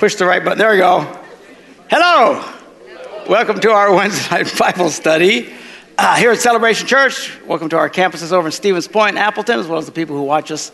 [0.00, 0.56] Push the right button.
[0.56, 1.00] There we go.
[1.90, 2.42] Hello.
[3.28, 5.52] Welcome to our Wednesday night Bible study
[5.98, 7.38] uh, here at Celebration Church.
[7.44, 10.16] Welcome to our campuses over in Stevens Point and Appleton, as well as the people
[10.16, 10.72] who watch us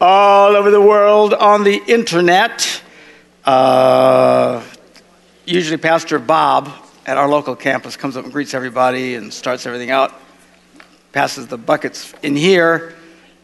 [0.00, 2.80] all over the world on the internet.
[3.44, 4.62] Uh,
[5.44, 6.70] usually, Pastor Bob
[7.04, 10.14] at our local campus comes up and greets everybody and starts everything out,
[11.10, 12.94] passes the buckets in here.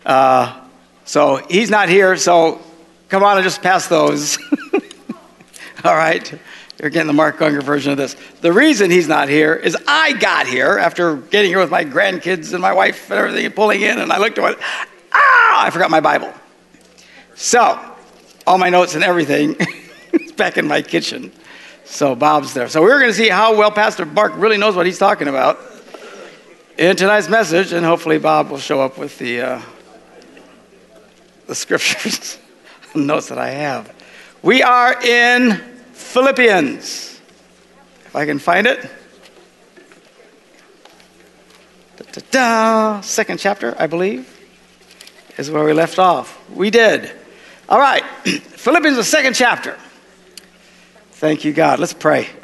[0.06, 0.60] Uh,
[1.04, 2.62] so he's not here, so
[3.08, 4.38] come on and just pass those.
[5.84, 6.38] All right?
[6.80, 8.16] You're getting the Mark Gungor version of this.
[8.40, 12.52] The reason he's not here is I got here after getting here with my grandkids
[12.52, 14.58] and my wife and everything and pulling in, and I looked at it,
[15.12, 16.32] ah, I forgot my Bible.
[17.34, 17.78] So,
[18.46, 19.56] all my notes and everything
[20.12, 21.32] is back in my kitchen.
[21.84, 22.68] So, Bob's there.
[22.68, 25.58] So, we're going to see how well Pastor Mark really knows what he's talking about
[26.76, 29.62] in tonight's message, and hopefully, Bob will show up with the, uh,
[31.46, 32.38] the scriptures
[32.94, 33.92] notes that I have.
[34.42, 35.77] We are in
[36.08, 37.20] Philippians.
[38.06, 38.80] If I can find it.
[41.98, 43.00] Da, da, da.
[43.02, 44.26] Second chapter, I believe,
[45.36, 46.38] is where we left off.
[46.50, 47.12] We did.
[47.68, 48.02] All right.
[48.24, 49.76] Philippians, the second chapter.
[51.12, 51.78] Thank you, God.
[51.78, 52.26] Let's pray.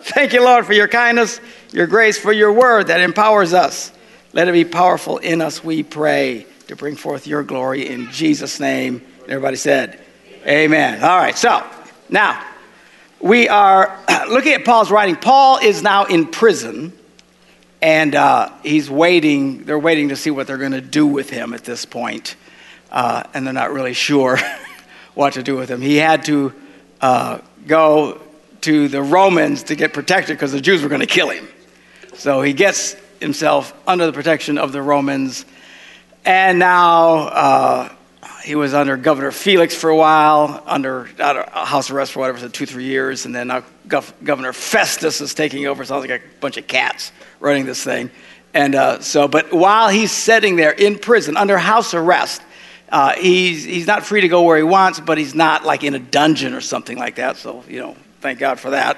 [0.00, 1.40] Thank you, Lord, for your kindness,
[1.72, 3.90] your grace, for your word that empowers us.
[4.32, 8.60] Let it be powerful in us, we pray, to bring forth your glory in Jesus'
[8.60, 9.02] name.
[9.24, 10.00] Everybody said,
[10.46, 11.02] Amen.
[11.02, 11.68] All right, so
[12.08, 12.44] now
[13.20, 15.16] we are looking at Paul's writing.
[15.16, 16.92] Paul is now in prison,
[17.80, 19.64] and uh, he's waiting.
[19.64, 22.36] They're waiting to see what they're going to do with him at this point,
[22.90, 24.38] uh, and they're not really sure
[25.14, 25.80] what to do with him.
[25.80, 26.52] He had to
[27.00, 28.20] uh, go
[28.62, 31.48] to the Romans to get protected because the Jews were going to kill him.
[32.14, 35.44] So he gets himself under the protection of the Romans,
[36.24, 37.95] and now uh,
[38.46, 42.64] he was under Governor Felix for a while, under, house arrest for whatever, so two,
[42.64, 45.84] three years, and then now Gov- Governor Festus is taking over.
[45.84, 48.08] Sounds like a bunch of cats running this thing.
[48.54, 52.40] And uh, so, but while he's sitting there in prison under house arrest,
[52.88, 55.94] uh, he's, he's not free to go where he wants, but he's not like in
[55.94, 57.38] a dungeon or something like that.
[57.38, 58.96] So, you know, thank God for that.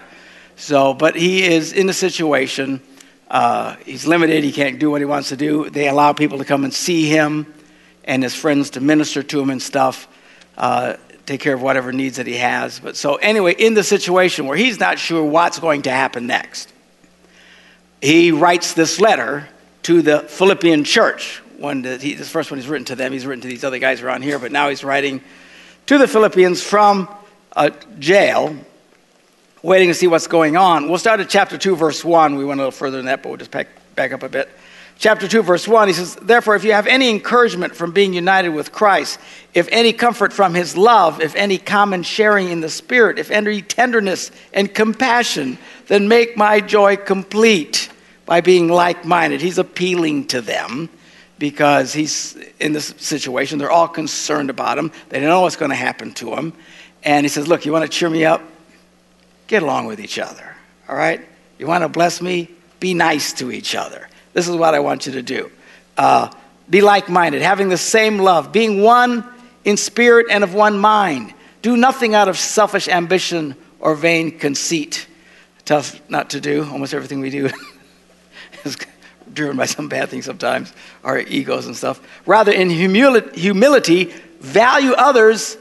[0.56, 2.82] So, but he is in a situation.
[3.30, 4.44] Uh, he's limited.
[4.44, 5.70] He can't do what he wants to do.
[5.70, 7.54] They allow people to come and see him
[8.08, 10.08] and his friends to minister to him and stuff,
[10.56, 10.94] uh,
[11.26, 12.80] take care of whatever needs that he has.
[12.80, 16.72] But so, anyway, in the situation where he's not sure what's going to happen next,
[18.00, 19.46] he writes this letter
[19.82, 21.42] to the Philippian church.
[21.58, 23.78] One that he, this first one he's written to them, he's written to these other
[23.78, 25.20] guys around here, but now he's writing
[25.86, 27.08] to the Philippians from
[27.52, 28.56] a jail,
[29.62, 30.88] waiting to see what's going on.
[30.88, 32.36] We'll start at chapter 2, verse 1.
[32.36, 34.48] We went a little further than that, but we'll just back, back up a bit
[34.98, 38.50] chapter 2, verse 1, he says, Therefore, if you have any encouragement from being united
[38.50, 39.18] with Christ,
[39.54, 43.62] if any comfort from his love, if any common sharing in the Spirit, if any
[43.62, 47.88] tenderness and compassion, then make my joy complete
[48.26, 49.40] by being like minded.
[49.40, 50.90] He's appealing to them
[51.38, 53.58] because he's in this situation.
[53.58, 56.52] They're all concerned about him, they don't know what's going to happen to him.
[57.04, 58.42] And he says, Look, you want to cheer me up?
[59.46, 60.56] Get along with each other,
[60.88, 61.20] all right?
[61.58, 62.50] You want to bless me?
[62.80, 64.07] Be nice to each other.
[64.38, 65.50] This is what I want you to do.
[65.96, 66.30] Uh,
[66.70, 69.28] be like minded, having the same love, being one
[69.64, 71.34] in spirit and of one mind.
[71.60, 75.08] Do nothing out of selfish ambition or vain conceit.
[75.64, 76.62] Tough not to do.
[76.70, 77.50] Almost everything we do
[78.64, 78.76] is
[79.34, 80.72] driven by some bad things sometimes,
[81.02, 82.00] our egos and stuff.
[82.24, 84.04] Rather, in humili- humility,
[84.38, 85.56] value others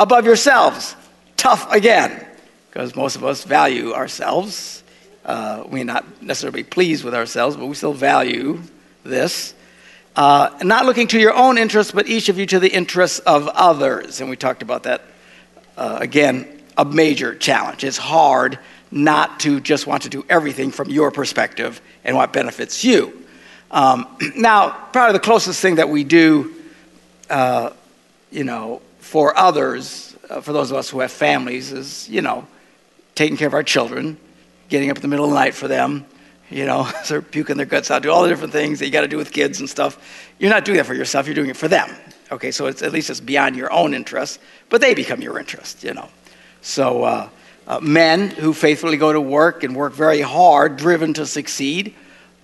[0.00, 0.96] above yourselves.
[1.36, 2.26] Tough again,
[2.70, 4.82] because most of us value ourselves
[5.24, 8.60] uh, we're not necessarily pleased with ourselves, but we still value
[9.04, 9.54] this.
[10.16, 13.48] Uh, not looking to your own interests, but each of you to the interests of
[13.48, 14.20] others.
[14.20, 15.02] And we talked about that
[15.76, 17.84] uh, again, a major challenge.
[17.84, 18.58] It's hard
[18.90, 23.24] not to just want to do everything from your perspective and what benefits you.
[23.70, 24.06] Um,
[24.36, 26.54] now, probably the closest thing that we do,
[27.28, 27.70] uh,
[28.30, 32.46] you know, for others, uh, for those of us who have families, is, you know,
[33.14, 34.16] taking care of our children,
[34.68, 36.06] getting up in the middle of the night for them,
[36.50, 39.02] you know, they're puking their guts out, do all the different things that you got
[39.02, 39.98] to do with kids and stuff.
[40.38, 41.90] You're not doing that for yourself, you're doing it for them.
[42.32, 44.40] Okay, so it's, at least it's beyond your own interest,
[44.70, 46.08] but they become your interest, you know.
[46.62, 47.28] So, uh,
[47.66, 51.94] uh, men who faithfully go to work and work very hard, driven to succeed,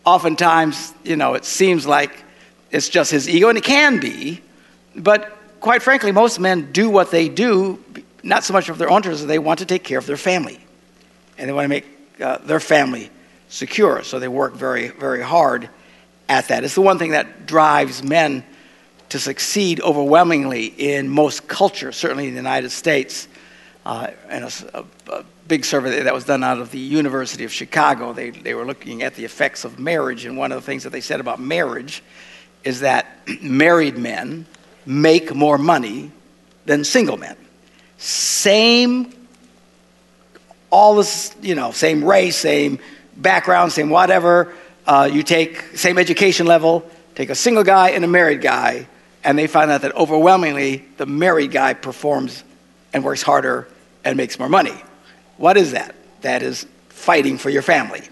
[0.04, 2.24] oftentimes, you know, it seems like
[2.70, 4.40] it's just his ego, and it can be,
[4.96, 7.82] but quite frankly, most men do what they do,
[8.22, 10.58] not so much of their own interest, they want to take care of their family.
[11.38, 11.86] And they want to make
[12.20, 13.10] uh, their family
[13.48, 14.02] secure.
[14.02, 15.68] So they work very, very hard
[16.28, 16.64] at that.
[16.64, 18.44] It's the one thing that drives men
[19.08, 23.28] to succeed overwhelmingly in most cultures, certainly in the United States.
[23.84, 27.52] uh, and a, a, a, big survey that was done out of the University of
[27.52, 28.12] Chicago.
[28.12, 30.90] They, they were looking at the effects of marriage, and one of the things that
[30.90, 32.04] they said about marriage
[32.62, 33.06] is that
[33.42, 34.46] married men
[34.86, 36.12] make more money
[36.66, 37.36] than single men.
[37.98, 39.12] Same,
[40.70, 42.78] all this, you know, same race, same
[43.16, 44.52] background, same whatever.
[44.86, 48.86] Uh, you take same education level, take a single guy and a married guy,
[49.22, 52.44] and they find out that overwhelmingly the married guy performs
[52.92, 53.68] and works harder
[54.04, 54.74] and makes more money.
[55.36, 55.94] What is that?
[56.22, 58.02] That is fighting for your family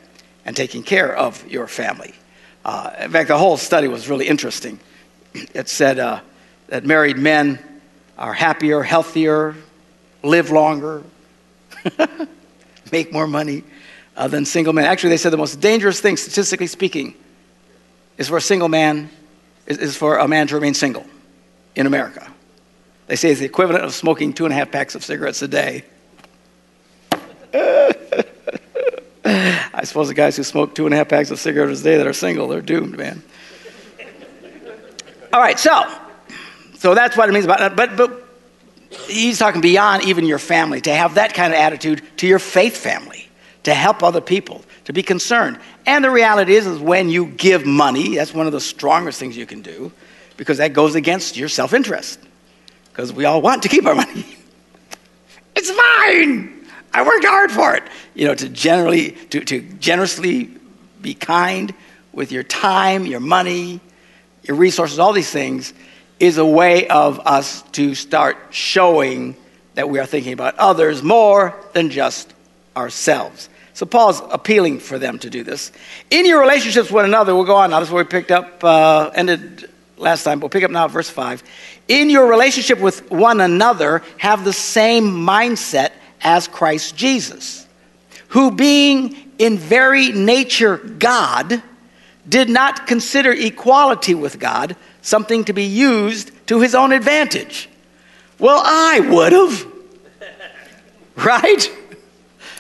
[0.45, 2.15] and taking care of your family.
[2.65, 4.79] Uh, in fact, the whole study was really interesting.
[5.55, 6.21] It said uh,
[6.69, 7.59] that married men
[8.17, 9.55] are happier, healthier,
[10.23, 11.05] live longer,
[12.93, 13.65] make more money
[14.17, 14.85] uh, than single men.
[14.85, 17.15] Actually, they said the most dangerous thing, statistically speaking,
[18.17, 19.11] is for a single man,
[19.67, 21.07] is, is for a man to remain single
[21.75, 22.31] in America.
[23.07, 25.49] They say it's the equivalent of smoking two and a half packs of cigarettes a
[25.49, 25.85] day.
[29.25, 31.97] I suppose the guys who smoke two and a half packs of cigarettes a day
[31.97, 33.23] that are single, they're doomed, man.
[35.33, 35.85] All right, so,
[36.75, 37.77] so that's what it means about it.
[37.77, 38.28] But, but
[38.91, 42.77] he's talking beyond even your family, to have that kind of attitude to your faith
[42.77, 43.29] family,
[43.65, 45.59] to help other people, to be concerned.
[45.87, 49.37] And the reality is, is when you give money, that's one of the strongest things
[49.37, 49.93] you can do,
[50.37, 52.21] because that goes against your self interest.
[52.91, 54.27] Because we all want to keep our money.
[55.57, 56.67] it's mine!
[56.93, 57.85] I worked hard for it.
[58.15, 60.51] You know, to generally, to, to generously
[61.01, 61.73] be kind
[62.13, 63.81] with your time, your money,
[64.43, 65.75] your resources, all these things
[66.21, 69.37] is a way of us to start showing
[69.75, 72.33] that we are thinking about others more than just
[72.77, 73.49] ourselves.
[73.75, 75.71] So Paul's appealing for them to do this.
[76.11, 77.79] In your relationships with one another, we'll go on now.
[77.79, 80.41] This is where we picked up, uh, ended last time.
[80.41, 81.45] We'll pick up now verse 5.
[81.87, 85.93] In your relationship with one another, have the same mindset
[86.23, 87.69] as Christ Jesus,
[88.29, 91.63] who being in very nature God,
[92.29, 94.77] did not consider equality with God
[95.09, 97.69] something to be used to his own advantage.
[98.39, 99.67] Well, I would have.
[101.17, 101.69] Right?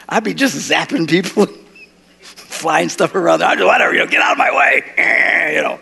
[0.09, 1.47] I'd be just zapping people,
[2.21, 3.41] flying stuff around.
[3.41, 5.55] I'd whatever, you know, get out of my way.
[5.55, 5.81] You know.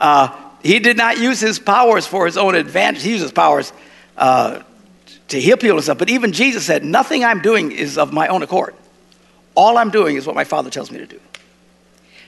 [0.00, 3.02] Uh, he did not use his powers for his own advantage.
[3.02, 3.72] He used his powers
[4.16, 4.62] uh,
[5.28, 5.98] to heal people and stuff.
[5.98, 8.74] But even Jesus said, Nothing I'm doing is of my own accord.
[9.54, 11.20] All I'm doing is what my Father tells me to do.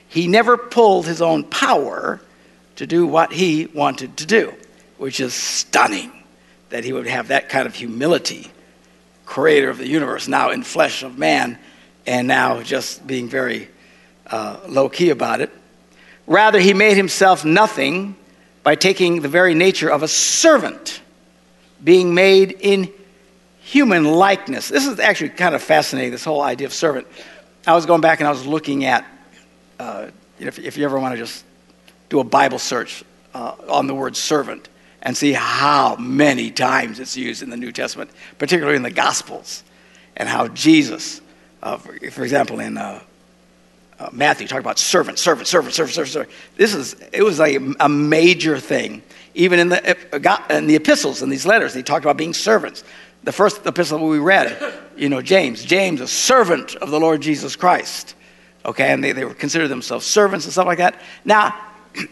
[0.07, 2.19] He never pulled his own power
[2.81, 4.51] to do what he wanted to do,
[4.97, 6.11] which is stunning
[6.69, 8.49] that he would have that kind of humility,
[9.23, 11.59] creator of the universe, now in flesh of man,
[12.07, 13.69] and now just being very
[14.25, 15.51] uh, low key about it.
[16.25, 18.15] Rather, he made himself nothing
[18.63, 21.01] by taking the very nature of a servant,
[21.83, 22.91] being made in
[23.59, 24.69] human likeness.
[24.69, 27.05] This is actually kind of fascinating, this whole idea of servant.
[27.67, 29.05] I was going back and I was looking at,
[29.77, 30.07] uh,
[30.39, 31.45] if, if, you ever want to just
[32.11, 33.03] do a Bible search
[33.33, 34.67] uh, on the word servant
[35.01, 39.63] and see how many times it's used in the New Testament, particularly in the Gospels,
[40.17, 41.21] and how Jesus,
[41.63, 43.01] uh, for, for, example, in uh,
[43.97, 46.31] uh, Matthew, talk about servant, servant, servant, servant, servant, servant.
[46.57, 49.01] This is, it was a major thing.
[49.33, 52.83] Even in the, uh, in the epistles, in these letters, he talked about being servants.
[53.23, 57.55] The first epistle we read, you know, James, James, a servant of the Lord Jesus
[57.55, 58.15] Christ.
[58.65, 60.99] Okay, and they, they were consider themselves servants and stuff like that.
[61.23, 61.55] Now,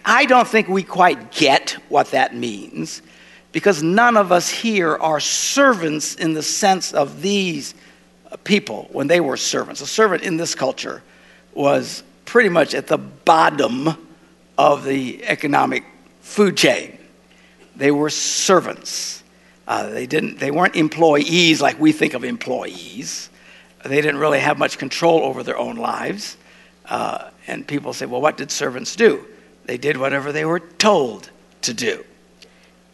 [0.05, 3.01] I don't think we quite get what that means
[3.51, 7.74] because none of us here are servants in the sense of these
[8.43, 9.81] people when they were servants.
[9.81, 11.01] A servant in this culture
[11.53, 13.89] was pretty much at the bottom
[14.57, 15.83] of the economic
[16.21, 16.98] food chain.
[17.75, 19.24] They were servants.
[19.67, 23.29] Uh, they, didn't, they weren't employees like we think of employees.
[23.83, 26.38] They didn't really have much control over their own lives.
[26.86, 29.25] Uh, and people say, well, what did servants do?
[29.69, 31.29] They did whatever they were told
[31.61, 32.03] to do.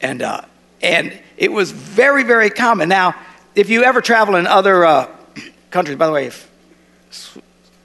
[0.01, 0.41] And, uh,
[0.81, 2.89] and it was very, very common.
[2.89, 3.15] Now,
[3.55, 5.07] if you ever travel in other uh,
[5.71, 6.51] countries, by the way, if,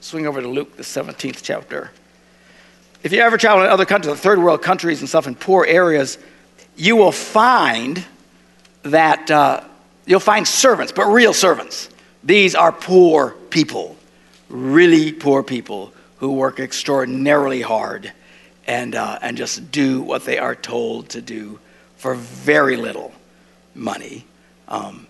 [0.01, 1.91] swing over to Luke, the 17th chapter.
[3.01, 6.17] If you ever travel in other countries, third world countries and stuff, in poor areas,
[6.75, 8.03] you will find
[8.83, 9.63] that uh,
[10.05, 11.87] you'll find servants, but real servants.
[12.25, 13.95] These are poor people,
[14.49, 18.11] really poor people who work extraordinarily hard
[18.67, 21.59] and, uh, and just do what they are told to do
[21.97, 23.13] for very little
[23.75, 24.25] money.
[24.67, 25.07] Um,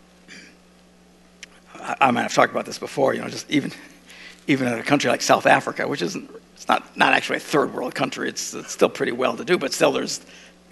[1.75, 3.71] I, I I've talked about this before, you know, just even
[4.47, 6.29] even in a country like South Africa, which isn't
[6.61, 8.29] it's not, not actually a third world country.
[8.29, 10.21] It's, it's still pretty well to do, but still there's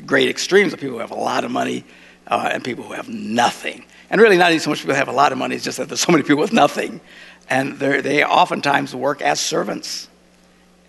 [0.06, 1.84] great extremes of people who have a lot of money
[2.28, 3.86] uh, and people who have nothing.
[4.12, 5.88] And really, not even so much people have a lot of money, it's just that
[5.88, 7.02] there's so many people with nothing.
[7.50, 10.08] And they oftentimes work as servants.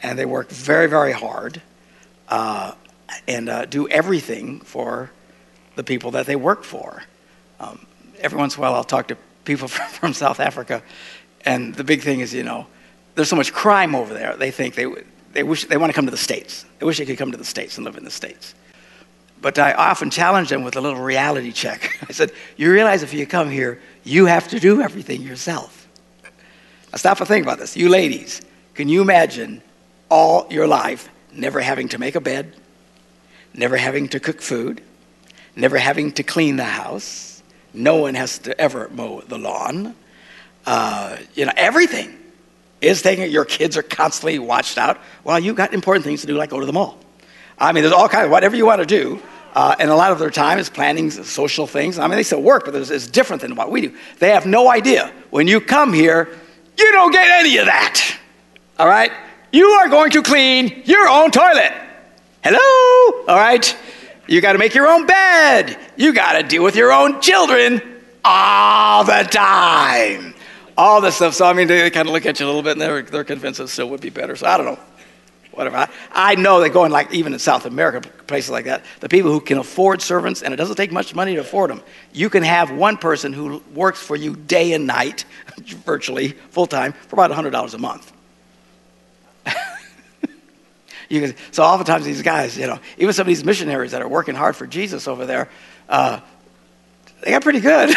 [0.02, 1.62] And they work very, very hard
[2.30, 2.72] uh,
[3.28, 5.10] and uh, do everything for
[5.76, 7.02] the people that they work for.
[7.58, 7.86] Um,
[8.20, 10.82] every once in a while, I'll talk to people from, from South Africa,
[11.44, 12.66] and the big thing is, you know,
[13.14, 14.36] there's so much crime over there.
[14.36, 14.86] They think they,
[15.32, 16.64] they wish they want to come to the States.
[16.78, 18.54] They wish they could come to the States and live in the States.
[19.42, 21.98] But I often challenge them with a little reality check.
[22.08, 25.88] I said, You realize if you come here, you have to do everything yourself.
[26.92, 27.76] Now, stop and think about this.
[27.76, 28.42] You ladies,
[28.74, 29.62] can you imagine
[30.08, 32.54] all your life never having to make a bed,
[33.54, 34.82] never having to cook food,
[35.56, 37.42] never having to clean the house?
[37.72, 39.94] No one has to ever mow the lawn.
[40.66, 42.16] Uh, you know, everything
[42.80, 46.34] is taking, your kids are constantly watched out while you've got important things to do,
[46.34, 46.98] like go to the mall.
[47.58, 49.20] I mean, there's all kinds of whatever you want to do.
[49.54, 51.98] Uh, and a lot of their time is planning social things.
[51.98, 53.96] I mean, they still work, but it's different than what we do.
[54.18, 55.12] They have no idea.
[55.30, 56.28] When you come here,
[56.78, 58.16] you don't get any of that.
[58.78, 59.10] All right?
[59.52, 61.72] You are going to clean your own toilet.
[62.42, 63.24] Hello?
[63.28, 63.76] All right?
[64.26, 65.76] You got to make your own bed.
[65.96, 67.82] You got to deal with your own children
[68.24, 70.34] all the time.
[70.76, 71.34] All this stuff.
[71.34, 73.24] So, I mean, they kind of look at you a little bit and they're, they're
[73.24, 74.36] convinced it still would be better.
[74.36, 74.78] So, I don't know
[75.52, 75.76] whatever.
[75.76, 79.30] I, I know that going like even in South America, places like that, the people
[79.32, 82.42] who can afford servants, and it doesn't take much money to afford them, you can
[82.42, 85.24] have one person who works for you day and night,
[85.84, 88.12] virtually full time, for about $100 a month.
[91.10, 94.08] You can, so oftentimes these guys, you know, even some of these missionaries that are
[94.08, 95.50] working hard for Jesus over there,
[95.88, 96.20] uh,
[97.20, 97.94] they got pretty good.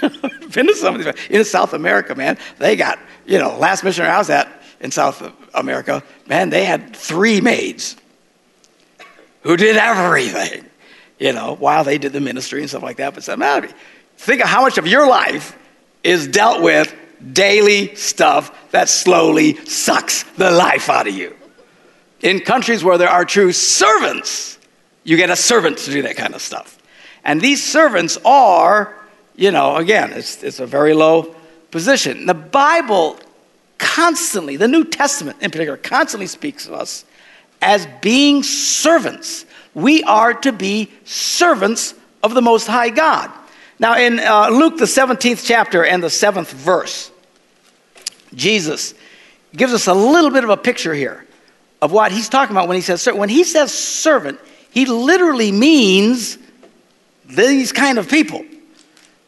[0.00, 2.38] Been to some of these in South America, man.
[2.58, 6.96] They got, you know, last missionary I was at in South America, man, they had
[6.96, 7.96] three maids
[9.42, 10.64] who did everything,
[11.18, 13.14] you know, while they did the ministry and stuff like that.
[13.14, 13.72] But man,
[14.16, 15.56] think of how much of your life
[16.02, 16.94] is dealt with
[17.32, 21.36] daily stuff that slowly sucks the life out of you.
[22.24, 24.58] In countries where there are true servants,
[25.04, 26.78] you get a servant to do that kind of stuff.
[27.22, 28.96] And these servants are,
[29.36, 31.36] you know, again, it's, it's a very low
[31.70, 32.24] position.
[32.24, 33.18] The Bible
[33.76, 37.04] constantly, the New Testament in particular, constantly speaks of us
[37.60, 39.44] as being servants.
[39.74, 43.30] We are to be servants of the Most High God.
[43.78, 47.10] Now, in uh, Luke, the 17th chapter and the 7th verse,
[48.34, 48.94] Jesus
[49.54, 51.23] gives us a little bit of a picture here
[51.82, 54.38] of what he's talking about when he says when he says servant
[54.70, 56.38] he literally means
[57.26, 58.44] these kind of people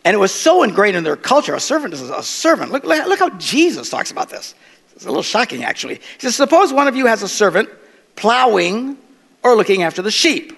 [0.06, 1.52] and it was so ingrained in their culture.
[1.52, 2.70] A servant is a servant.
[2.70, 4.54] Look, look how Jesus talks about this.
[4.94, 5.96] It's a little shocking, actually.
[5.96, 7.68] He says, Suppose one of you has a servant
[8.14, 8.98] plowing
[9.42, 10.52] or looking after the sheep,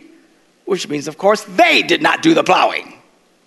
[0.66, 2.92] which means, of course, they did not do the plowing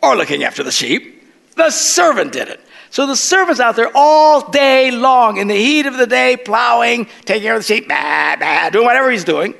[0.01, 1.23] or looking after the sheep.
[1.55, 2.59] The servant did it.
[2.91, 7.07] So the servant's out there all day long in the heat of the day, plowing,
[7.25, 9.55] taking care of the sheep, bah, bah, doing whatever he's doing.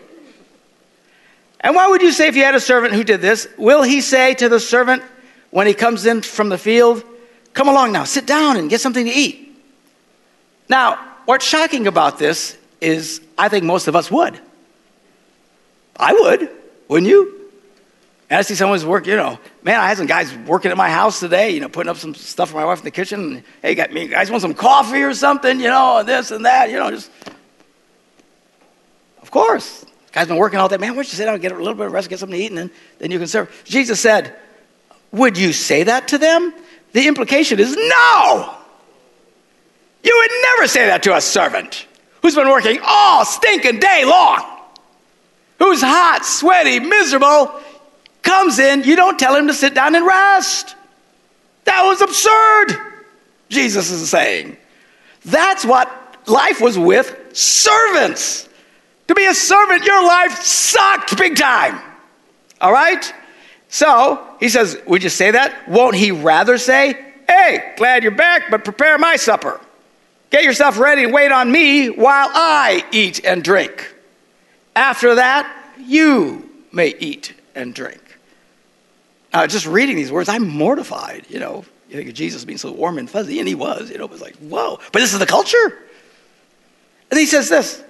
[1.62, 3.48] And why would you say if you had a servant who did this?
[3.58, 5.02] Will he say to the servant,
[5.52, 7.04] when he comes in from the field,
[7.54, 9.56] come along now, sit down and get something to eat.
[10.70, 10.96] Now,
[11.26, 14.40] what's shocking about this is I think most of us would.
[15.98, 16.50] I would,
[16.88, 17.41] wouldn't you?
[18.32, 20.90] And I see someone's work, you know, man, I had some guys working at my
[20.90, 23.20] house today, you know, putting up some stuff for my wife in the kitchen.
[23.20, 26.46] And, hey, got me, guys want some coffee or something, you know, and this and
[26.46, 27.12] that, you know, just.
[29.22, 29.86] Of course.
[30.14, 30.78] Guy's been working all day.
[30.78, 32.40] Man, why don't you sit down and get a little bit of rest, get something
[32.40, 33.52] to eat, and then, then you can serve.
[33.66, 34.34] Jesus said,
[35.12, 36.54] would you say that to them?
[36.94, 38.56] The implication is no.
[40.06, 41.86] You would never say that to a servant
[42.22, 44.42] who's been working all stinking day long,
[45.60, 47.60] who's hot, sweaty, miserable,
[48.22, 50.76] comes in, you don't tell him to sit down and rest.
[51.66, 52.78] That was absurd,
[53.50, 54.58] Jesus is saying.
[55.26, 55.90] That's what
[56.28, 58.48] life was with servants.
[59.08, 61.80] To be a servant, your life sucked big time.
[62.60, 63.14] All right?
[63.70, 65.68] So he says, Would you say that?
[65.70, 66.94] Won't he rather say,
[67.28, 69.60] Hey, glad you're back, but prepare my supper.
[70.30, 73.94] Get yourself ready and wait on me while I eat and drink.
[74.76, 78.11] After that, you may eat and drink.
[79.34, 81.26] Now, just reading these words, I'm mortified.
[81.30, 83.90] You know, you think of Jesus being so warm and fuzzy, and he was.
[83.90, 84.80] You know, it was like, whoa.
[84.92, 85.78] But this is the culture.
[87.10, 87.84] And he says this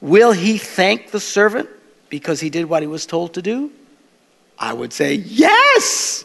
[0.00, 1.68] Will he thank the servant
[2.08, 3.70] because he did what he was told to do?
[4.58, 6.24] I would say, Yes!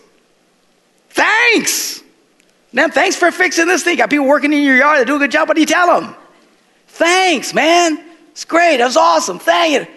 [1.09, 2.03] Thanks!
[2.71, 3.97] Man, thanks for fixing this thing.
[3.97, 5.47] Got people working in your yard that do a good job.
[5.47, 6.15] What do you tell them?
[6.87, 8.03] Thanks, man.
[8.31, 8.79] It's great.
[8.79, 9.39] It was awesome.
[9.39, 9.95] Thank you.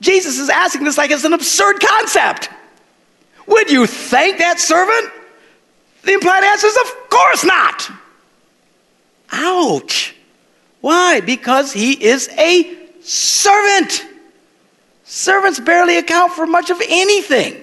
[0.00, 2.48] Jesus is asking this like it's an absurd concept.
[3.46, 5.12] Would you thank that servant
[6.02, 7.90] The implied answer is, of course not.
[9.32, 10.14] Ouch.
[10.80, 11.20] Why?
[11.20, 14.06] Because he is a servant.
[15.04, 17.60] Servants barely account for much of anything.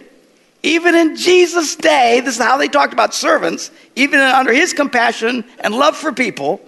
[0.64, 5.44] Even in Jesus' day, this is how they talked about servants, even under his compassion
[5.60, 6.62] and love for people,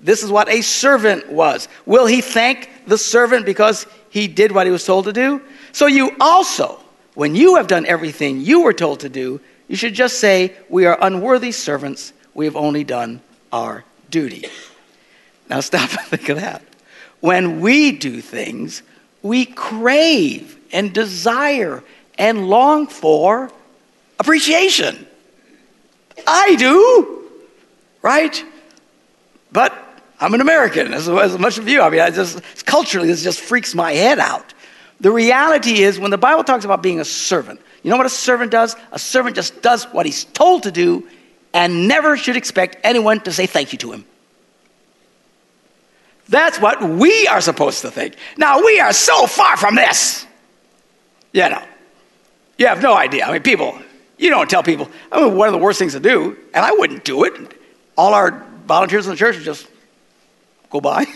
[0.00, 1.68] this is what a servant was.
[1.86, 5.40] Will he thank the servant because he did what he was told to do?
[5.72, 6.80] So you also,
[7.16, 10.84] when you have done everything you were told to do, you should just say, We
[10.84, 12.12] are unworthy servants.
[12.34, 14.44] We have only done our duty.
[15.48, 16.62] Now stop and think of that.
[17.20, 18.82] When we do things,
[19.22, 21.82] we crave and desire
[22.18, 23.50] and long for
[24.20, 25.06] appreciation.
[26.26, 27.30] I do,
[28.02, 28.44] right?
[29.52, 29.72] But
[30.20, 31.80] I'm an American, as, as much of you.
[31.80, 34.52] I mean, I just culturally, this just freaks my head out.
[35.00, 38.10] The reality is, when the Bible talks about being a servant, you know what a
[38.10, 38.76] servant does?
[38.92, 41.06] A servant just does what he's told to do
[41.52, 44.04] and never should expect anyone to say thank you to him.
[46.28, 48.16] That's what we are supposed to think.
[48.36, 50.26] Now, we are so far from this.
[51.32, 51.62] You know,
[52.58, 53.24] you have no idea.
[53.26, 53.78] I mean, people,
[54.18, 56.72] you don't tell people, I mean, one of the worst things to do, and I
[56.72, 57.60] wouldn't do it.
[57.96, 59.68] All our volunteers in the church would just
[60.70, 61.06] go by.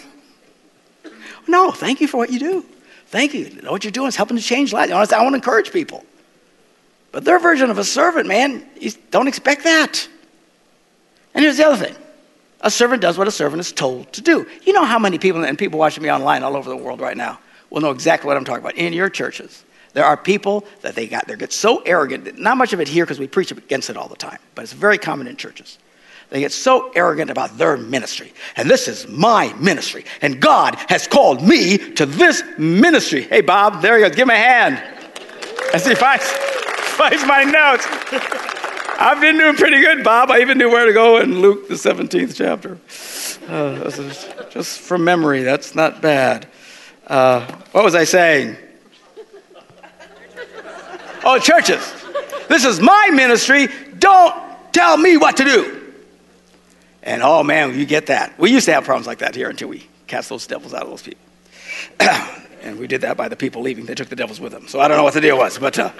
[1.48, 2.64] no, thank you for what you do.
[3.10, 3.46] Thank you.
[3.68, 4.92] what you're doing is helping to change lives.
[4.92, 6.04] Honestly, I want to encourage people.
[7.10, 10.08] But their version of a servant, man, you don't expect that.
[11.34, 11.96] And here's the other thing
[12.60, 14.46] a servant does what a servant is told to do.
[14.62, 17.16] You know how many people, and people watching me online all over the world right
[17.16, 18.76] now, will know exactly what I'm talking about.
[18.76, 22.72] In your churches, there are people that they got, they get so arrogant, not much
[22.72, 25.26] of it here because we preach against it all the time, but it's very common
[25.26, 25.78] in churches.
[26.30, 28.32] They get so arrogant about their ministry.
[28.56, 30.04] And this is my ministry.
[30.22, 33.22] And God has called me to this ministry.
[33.22, 34.14] Hey, Bob, there you go.
[34.14, 34.82] Give me a hand.
[35.74, 37.86] As he finds, finds my notes.
[39.02, 40.30] I've been doing pretty good, Bob.
[40.30, 42.78] I even knew where to go in Luke, the 17th chapter.
[43.48, 43.90] Uh,
[44.50, 46.46] just from memory, that's not bad.
[47.06, 48.56] Uh, what was I saying?
[51.24, 51.94] Oh, churches.
[52.48, 53.68] This is my ministry.
[53.98, 54.34] Don't
[54.72, 55.79] tell me what to do.
[57.02, 58.38] And oh man, you get that.
[58.38, 60.90] We used to have problems like that here until we cast those devils out of
[60.90, 61.22] those people.
[62.62, 63.86] and we did that by the people leaving.
[63.86, 64.68] They took the devils with them.
[64.68, 65.92] So I don't know what the deal was, but uh,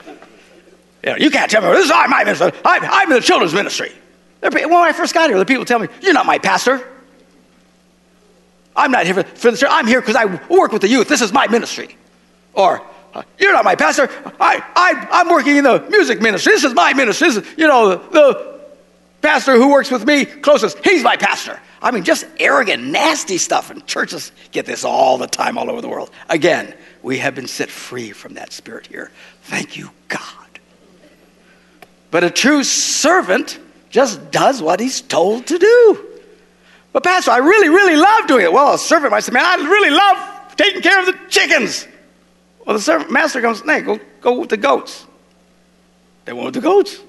[1.03, 2.53] you, know, you can't tell me, this is my ministry.
[2.65, 3.93] I'm, I'm in the children's ministry.
[4.41, 6.87] When I first got here, the people tell me, You're not my pastor.
[8.75, 9.69] I'm not here for, for the church.
[9.71, 11.09] I'm here because I work with the youth.
[11.09, 11.97] This is my ministry.
[12.55, 12.83] Or,
[13.13, 14.09] uh, You're not my pastor.
[14.41, 16.53] I, I, I'm working in the music ministry.
[16.53, 17.29] This is my ministry.
[17.29, 18.50] This is, you know, the
[19.23, 21.61] pastor who works with me closest, he's my pastor.
[21.83, 23.71] I mean, just arrogant, nasty stuff.
[23.71, 26.11] And churches get this all the time, all over the world.
[26.29, 29.11] Again, we have been set free from that spirit here.
[29.43, 30.25] Thank you, God.
[32.11, 36.07] But a true servant just does what he's told to do.
[36.93, 38.53] But, Pastor, I really, really love doing it.
[38.53, 41.87] Well, a servant might say, Man, I really love taking care of the chickens.
[42.67, 45.07] Well, the servant master comes, Hey, go, go with the goats.
[46.25, 47.01] They went with the goats.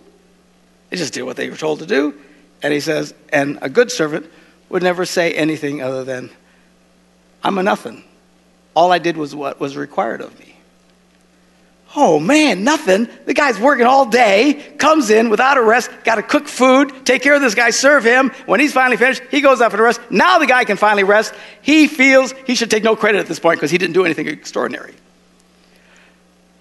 [0.91, 2.13] They just did what they were told to do.
[2.62, 4.30] And he says, And a good servant
[4.69, 6.30] would never say anything other than,
[7.43, 8.04] I'm a nothing.
[8.75, 10.56] All I did was what was required of me.
[11.95, 13.10] Oh man, nothing.
[13.25, 17.21] The guy's working all day, comes in without a rest, got to cook food, take
[17.21, 18.30] care of this guy, serve him.
[18.45, 19.99] When he's finally finished, he goes out for the rest.
[20.10, 21.34] Now the guy can finally rest.
[21.62, 24.27] He feels he should take no credit at this point because he didn't do anything
[24.27, 24.93] extraordinary.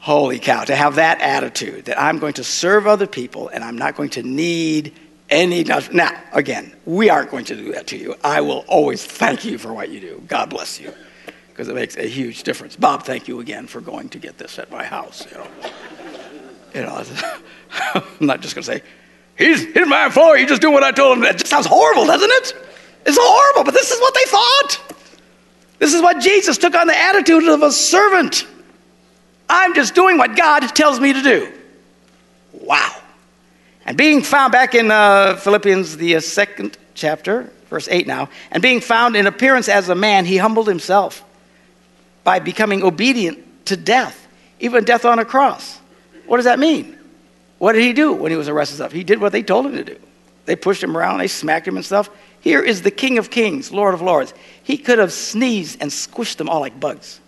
[0.00, 3.76] Holy cow, to have that attitude that I'm going to serve other people and I'm
[3.76, 4.94] not going to need
[5.28, 5.62] any.
[5.62, 8.14] Now, again, we aren't going to do that to you.
[8.24, 10.22] I will always thank you for what you do.
[10.26, 10.92] God bless you
[11.48, 12.76] because it makes a huge difference.
[12.76, 15.26] Bob, thank you again for going to get this at my house.
[15.30, 15.46] You know,
[16.74, 17.04] you know
[17.94, 18.82] I'm not just going to say,
[19.36, 21.24] he's, he's my employee, he's just doing what I told him.
[21.24, 22.54] That just sounds horrible, doesn't it?
[23.04, 24.94] It's horrible, but this is what they thought.
[25.78, 28.46] This is what Jesus took on the attitude of a servant.
[29.50, 31.52] I'm just doing what God tells me to do.
[32.52, 32.94] Wow.
[33.84, 38.62] And being found back in uh, Philippians, the uh, second chapter, verse 8 now, and
[38.62, 41.24] being found in appearance as a man, he humbled himself
[42.22, 44.28] by becoming obedient to death,
[44.60, 45.80] even death on a cross.
[46.26, 46.96] What does that mean?
[47.58, 48.76] What did he do when he was arrested?
[48.76, 48.92] Stuff?
[48.92, 49.98] He did what they told him to do.
[50.46, 52.08] They pushed him around, they smacked him and stuff.
[52.40, 54.32] Here is the King of Kings, Lord of Lords.
[54.62, 57.20] He could have sneezed and squished them all like bugs.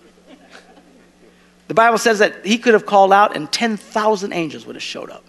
[1.72, 5.08] The Bible says that he could have called out and 10,000 angels would have showed
[5.08, 5.24] up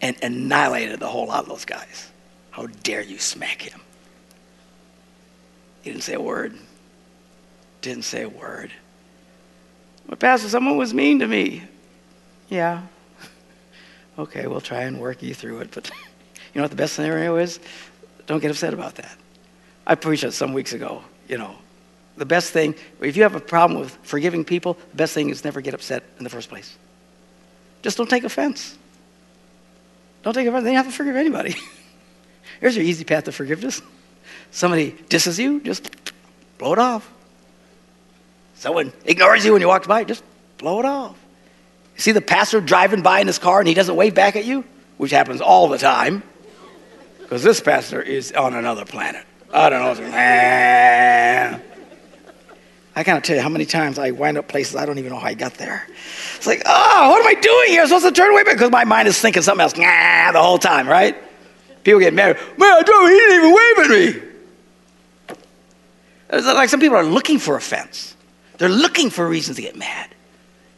[0.00, 2.08] and annihilated the whole lot of those guys.
[2.52, 3.80] How dare you smack him?
[5.82, 6.56] He didn't say a word
[7.80, 8.70] didn't say a word.
[10.08, 11.64] But, Pastor, someone was mean to me.
[12.48, 12.82] Yeah.
[14.20, 15.90] Okay, we'll try and work you through it, but
[16.54, 17.58] You know what the best scenario is?
[18.26, 19.18] Don't get upset about that.
[19.84, 21.02] I preached it some weeks ago.
[21.28, 21.56] You know,
[22.18, 25.44] the best thing, if you have a problem with forgiving people, the best thing is
[25.44, 26.76] never get upset in the first place.
[27.82, 28.76] Just don't take offense.
[30.22, 30.64] Don't take offense.
[30.64, 31.54] Then you have to forgive anybody.
[32.60, 33.80] Here's your easy path to forgiveness.
[34.50, 35.90] Somebody disses you, just
[36.58, 37.08] blow it off.
[38.56, 40.24] Someone ignores you when you walk by, just
[40.58, 41.16] blow it off.
[41.94, 44.44] You see the pastor driving by in his car and he doesn't wave back at
[44.44, 44.64] you,
[44.96, 46.24] which happens all the time,
[47.20, 49.24] because this pastor is on another planet.
[49.52, 51.60] I don't know.
[52.98, 55.20] I can't tell you how many times I wind up places I don't even know
[55.20, 55.86] how I got there.
[56.34, 57.82] It's like, oh, what am I doing here?
[57.82, 60.58] I'm supposed to turn away because my mind is thinking something else nah, the whole
[60.58, 61.16] time, right?
[61.84, 62.36] People get mad.
[62.56, 63.90] Man, I drove, he didn't even wave at
[65.30, 65.36] me.
[66.30, 68.16] It's like some people are looking for offense.
[68.58, 70.10] They're looking for reasons to get mad.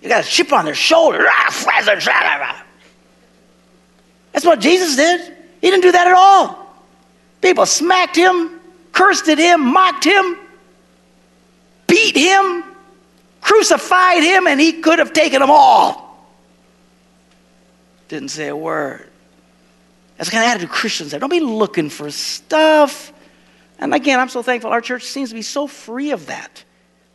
[0.02, 1.26] You got a chip on their shoulder.
[1.26, 2.64] Ah,
[4.32, 5.34] That's what Jesus did.
[5.62, 6.70] He didn't do that at all.
[7.40, 8.60] People smacked him,
[8.92, 10.36] cursed at him, mocked him,
[12.12, 12.64] beat him,
[13.40, 16.28] crucified him, and he could have taken them all.
[18.08, 19.08] Didn't say a word.
[20.16, 21.20] That's the kind of attitude Christians have.
[21.20, 23.12] Don't be looking for stuff.
[23.78, 26.64] And again, I'm so thankful our church seems to be so free of that.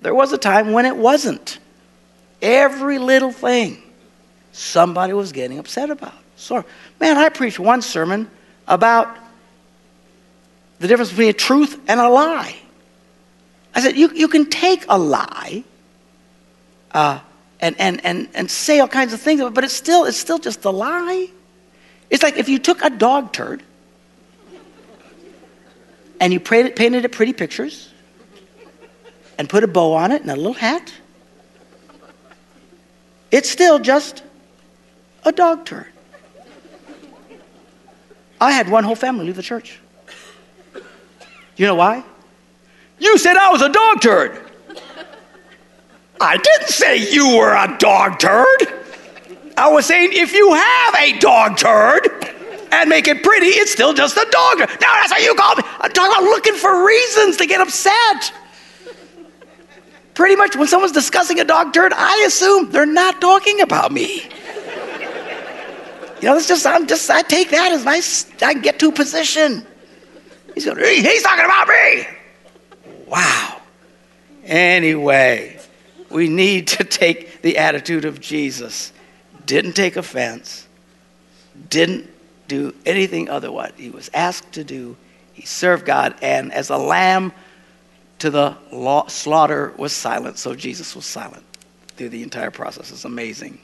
[0.01, 1.60] There was a time when it wasn't.
[2.41, 3.81] Every little thing
[4.51, 6.15] somebody was getting upset about.
[6.36, 6.65] So,
[6.99, 8.29] man, I preached one sermon
[8.67, 9.15] about
[10.79, 12.55] the difference between a truth and a lie.
[13.75, 15.65] I said, you, you can take a lie
[16.91, 17.19] uh,
[17.59, 20.63] and, and, and, and say all kinds of things, but it's still, it's still just
[20.63, 21.27] a lie.
[22.09, 23.61] It's like if you took a dog turd
[26.21, 27.91] and you painted it pretty pictures
[29.38, 30.93] and put a bow on it and a little hat,
[33.29, 34.23] it's still just
[35.25, 35.88] a dog turd.
[38.39, 39.79] I had one whole family leave the church.
[41.57, 42.05] You know why?
[42.99, 44.41] You said I was a dog turd.
[46.19, 48.86] I didn't say you were a dog turd.
[49.58, 52.08] I was saying if you have a dog turd
[52.71, 54.60] and make it pretty, it's still just a dog.
[54.60, 55.63] Now that's how you call me.
[55.79, 58.34] I'm talking about looking for reasons to get upset.
[60.13, 64.23] Pretty much when someone's discussing a dog turd, I assume they're not talking about me.
[66.21, 68.31] You know, it's just I'm just I take that as nice.
[68.41, 69.65] I get to position.
[70.53, 72.08] He's going, he's talking about me.
[73.07, 73.61] Wow.
[74.43, 75.59] Anyway,
[76.09, 78.91] we need to take the attitude of Jesus
[79.45, 80.67] didn't take offense,
[81.69, 82.09] didn't
[82.47, 83.73] do anything otherwise.
[83.77, 84.95] He was asked to do,
[85.33, 87.33] he served God, and as a lamb
[88.19, 88.55] to the
[89.07, 91.43] slaughter was silent, so Jesus was silent
[91.95, 92.91] through the entire process.
[92.91, 93.59] It's amazing.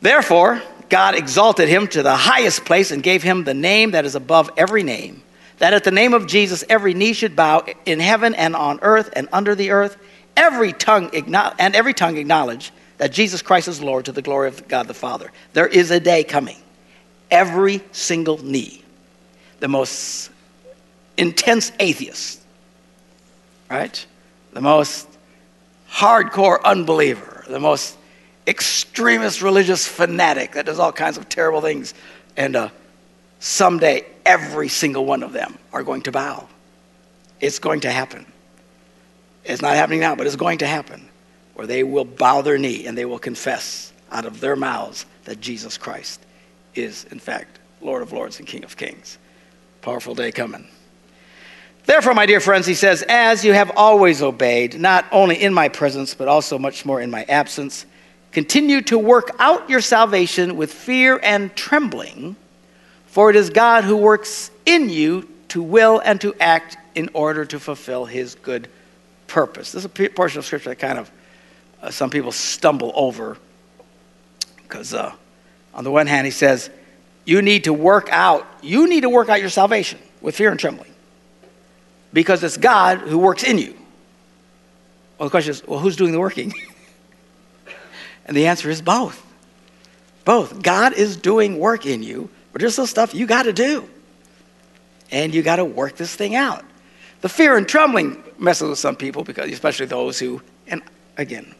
[0.00, 4.14] Therefore, God exalted him to the highest place and gave him the name that is
[4.14, 5.21] above every name,
[5.62, 9.10] that at the name of Jesus every knee should bow in heaven and on earth
[9.14, 9.96] and under the earth,
[10.36, 14.66] every tongue and every tongue acknowledge that Jesus Christ is Lord to the glory of
[14.66, 15.30] God the Father.
[15.52, 16.56] There is a day coming.
[17.30, 18.82] Every single knee,
[19.60, 20.32] the most
[21.16, 22.42] intense atheist,
[23.70, 24.04] right?
[24.54, 25.06] The most
[25.88, 27.96] hardcore unbeliever, the most
[28.48, 31.94] extremist religious fanatic that does all kinds of terrible things.
[32.36, 32.70] And uh,
[33.42, 36.48] someday, every single one of them are going to bow.
[37.40, 38.24] It's going to happen.
[39.44, 41.08] It's not happening now, but it's going to happen
[41.54, 45.40] where they will bow their knee and they will confess out of their mouths that
[45.40, 46.24] Jesus Christ
[46.74, 49.18] is, in fact, Lord of Lords and King of Kings.
[49.80, 50.66] Powerful day coming.
[51.84, 55.68] Therefore, my dear friends, he says, as you have always obeyed, not only in my
[55.68, 57.86] presence, but also much more in my absence,
[58.30, 62.36] continue to work out your salvation with fear and trembling,
[63.12, 67.44] for it is God who works in you to will and to act in order
[67.44, 68.68] to fulfill his good
[69.26, 69.72] purpose.
[69.72, 71.10] This is a portion of scripture that kind of
[71.82, 73.36] uh, some people stumble over.
[74.56, 75.12] Because uh,
[75.74, 76.70] on the one hand, he says,
[77.26, 80.58] you need to work out, you need to work out your salvation with fear and
[80.58, 80.90] trembling.
[82.14, 83.76] Because it's God who works in you.
[85.18, 86.54] Well, the question is, well, who's doing the working?
[88.24, 89.22] and the answer is both.
[90.24, 90.62] Both.
[90.62, 93.88] God is doing work in you, but there's still stuff you got to do.
[95.10, 96.64] And you got to work this thing out.
[97.20, 100.82] The fear and trembling messes with some people, because especially those who, and
[101.16, 101.54] again,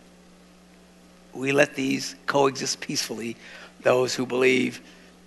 [1.35, 3.37] we let these coexist peacefully.
[3.83, 4.81] Those who believe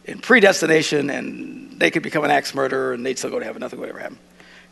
[0.05, 3.59] in predestination and they could become an axe murderer and they'd still go to heaven,
[3.59, 4.19] nothing would ever happen.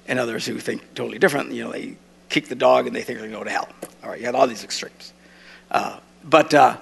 [0.08, 1.98] And others who think totally different, you know, they
[2.30, 3.70] kick the dog and they think they're going to go to hell.
[4.04, 5.14] All right, you have all these extremes.
[5.72, 6.78] Uh, but uh,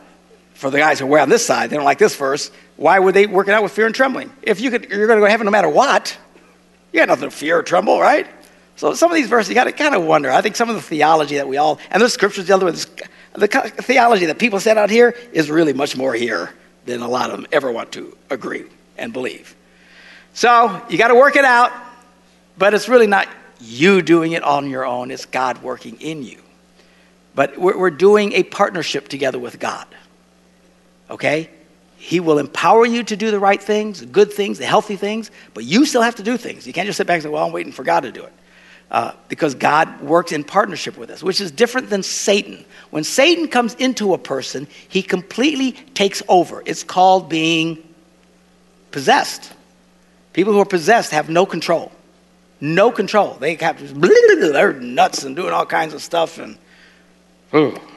[0.54, 2.52] for the guys who are on this side, they don't like this verse.
[2.82, 4.32] Why would they work it out with fear and trembling?
[4.42, 6.18] If you could, you're going to go to heaven no matter what,
[6.92, 8.26] you got nothing to fear or tremble, right?
[8.76, 10.32] So some of these verses, you got to kind of wonder.
[10.32, 12.84] I think some of the theology that we all, and the scriptures dealing with
[13.34, 16.56] the theology that people set out here is really much more here
[16.88, 18.66] than a lot of them ever want to agree
[18.98, 19.56] and believe.
[20.34, 21.72] So you got to work it out,
[22.58, 23.28] but it's really not
[23.60, 26.42] you doing it on your own, it's God working in you.
[27.36, 29.86] But we're doing a partnership together with God.
[31.12, 31.52] Okay?
[32.02, 35.30] He will empower you to do the right things, the good things, the healthy things,
[35.54, 36.66] but you still have to do things.
[36.66, 38.34] You can't just sit back and say, Well, I'm waiting for God to do it.
[38.90, 42.66] Uh, because God works in partnership with us, which is different than Satan.
[42.90, 46.64] When Satan comes into a person, he completely takes over.
[46.66, 47.88] It's called being
[48.90, 49.54] possessed.
[50.34, 51.92] People who are possessed have no control.
[52.60, 53.36] No control.
[53.36, 56.58] They have they're nuts and doing all kinds of stuff and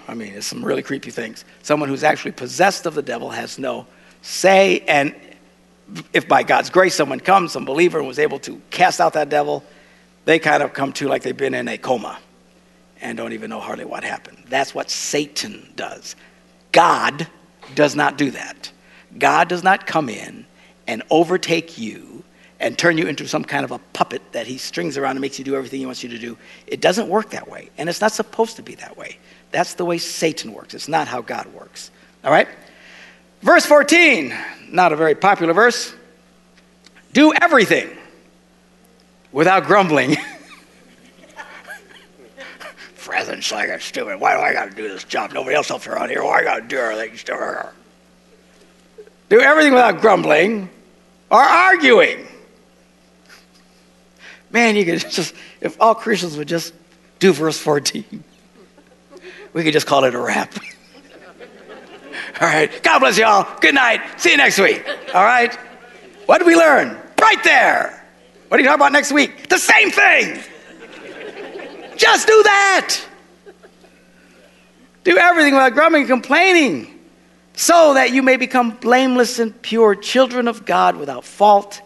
[0.07, 1.45] I mean, it's some really creepy things.
[1.63, 3.87] Someone who's actually possessed of the devil has no
[4.23, 5.15] say and
[6.13, 9.29] if by God's grace someone comes, some believer and was able to cast out that
[9.29, 9.63] devil,
[10.25, 12.19] they kind of come to like they've been in a coma
[13.01, 14.39] and don't even know hardly what happened.
[14.49, 16.17] That's what Satan does.
[16.73, 17.27] God
[17.75, 18.71] does not do that.
[19.19, 20.47] God does not come in
[20.87, 22.25] and overtake you
[22.61, 25.39] and turn you into some kind of a puppet that he strings around and makes
[25.39, 26.39] you do everything he wants you to do.
[26.67, 29.19] It doesn't work that way, and it's not supposed to be that way.
[29.55, 30.75] That's the way Satan works.
[30.75, 31.93] It's not how God works.
[32.25, 32.49] All right?
[33.41, 34.35] Verse 14,
[34.69, 35.95] not a very popular verse.
[37.13, 37.89] Do everything
[39.31, 40.17] without grumbling.
[42.97, 44.19] Presence like a stupid.
[44.19, 45.33] Why do I got to do this job?
[45.33, 46.25] Nobody else up around here.
[46.25, 47.17] Why I got to do everything?
[49.29, 50.69] Do everything without grumbling
[51.31, 52.27] or arguing.
[54.51, 56.75] Man, you could just, if all Christians would just
[57.21, 58.25] do verse 14,
[59.55, 60.53] we could just call it a wrap.
[62.41, 62.83] all right.
[62.83, 63.47] God bless you all.
[63.61, 64.21] Good night.
[64.21, 64.85] See you next week.
[65.15, 65.57] All right.
[66.27, 67.01] What did we learn?
[67.21, 68.05] Right there.
[68.49, 69.49] What are you talking about next week?
[69.49, 70.43] The same thing.
[71.97, 73.01] Just do that.
[75.05, 76.99] Do everything without grumbling and complaining
[77.55, 81.81] so that you may become blameless and pure, children of God without fault,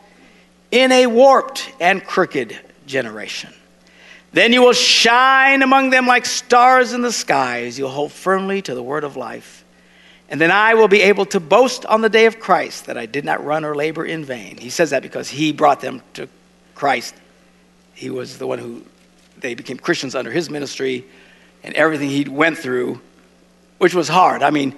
[0.70, 3.52] in a warped and crooked generation.
[4.32, 7.66] Then you will shine among them like stars in the skies.
[7.68, 9.64] as you hold firmly to the word of life.
[10.28, 13.06] And then I will be able to boast on the day of Christ that I
[13.06, 14.58] did not run or labor in vain.
[14.58, 16.28] He says that because he brought them to
[16.74, 17.14] Christ.
[17.94, 18.84] He was the one who,
[19.38, 21.06] they became Christians under his ministry
[21.62, 23.00] and everything he went through,
[23.78, 24.42] which was hard.
[24.42, 24.74] I mean,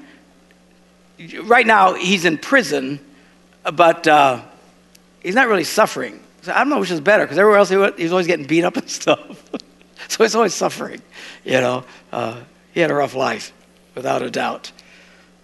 [1.42, 3.00] right now he's in prison,
[3.64, 4.40] but uh,
[5.20, 6.20] he's not really suffering.
[6.42, 8.46] So I don't know which is better because everywhere else he went, he's always getting
[8.46, 9.50] beat up and stuff.
[10.08, 11.02] so he's always suffering.
[11.44, 12.40] You know, uh,
[12.72, 13.52] he had a rough life,
[13.94, 14.72] without a doubt.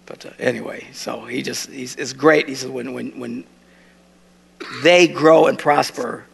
[0.05, 2.47] But uh, anyway, so he just he's it's great.
[2.47, 3.43] He says when when when
[4.81, 6.25] they grow and prosper,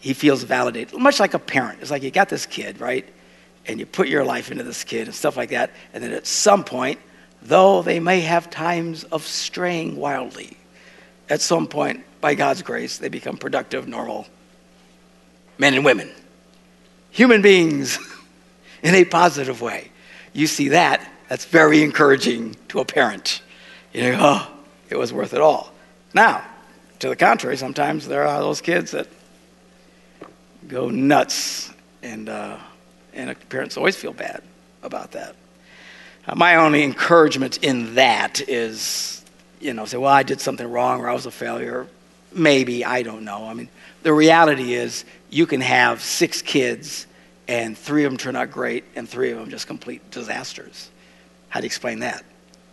[0.00, 1.80] he feels validated, much like a parent.
[1.80, 3.06] It's like you got this kid, right?
[3.66, 6.26] And you put your life into this kid and stuff like that, and then at
[6.26, 6.98] some point
[7.42, 10.56] though they may have times of straying wildly,
[11.28, 14.26] at some point, by God's grace, they become productive, normal
[15.58, 16.10] men and women,
[17.10, 17.98] human beings
[18.82, 19.90] in a positive way.
[20.32, 23.42] You see that, that's very encouraging to a parent.
[23.92, 24.50] You know, oh,
[24.88, 25.72] it was worth it all.
[26.14, 26.44] Now,
[27.00, 29.08] to the contrary, sometimes there are those kids that
[30.66, 32.56] go nuts, and, uh,
[33.12, 34.42] and parents always feel bad
[34.82, 35.34] about that.
[36.26, 39.17] Uh, my only encouragement in that is,
[39.60, 41.86] you know, say, well, I did something wrong or I was a failure.
[42.32, 43.46] Maybe, I don't know.
[43.46, 43.68] I mean,
[44.02, 47.06] the reality is you can have six kids
[47.46, 50.90] and three of them turn out great and three of them just complete disasters.
[51.48, 52.24] How do you explain that?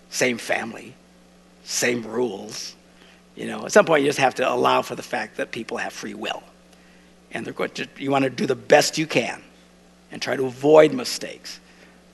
[0.10, 0.94] Same family,
[1.64, 2.76] same rules.
[3.36, 5.78] You know, at some point you just have to allow for the fact that people
[5.78, 6.44] have free will.
[7.32, 9.42] And they're going to, you want to do the best you can
[10.12, 11.60] and try to avoid mistakes.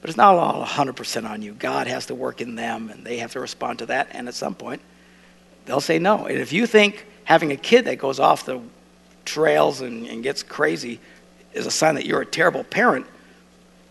[0.02, 1.54] But it's not all 100% on you.
[1.54, 4.08] God has to work in them, and they have to respond to that.
[4.12, 4.82] And at some point,
[5.66, 6.26] they'll say no.
[6.26, 8.60] And if you think having a kid that goes off the
[9.26, 11.00] trails and, and gets crazy
[11.54, 13.06] is a sign that you're a terrible parent,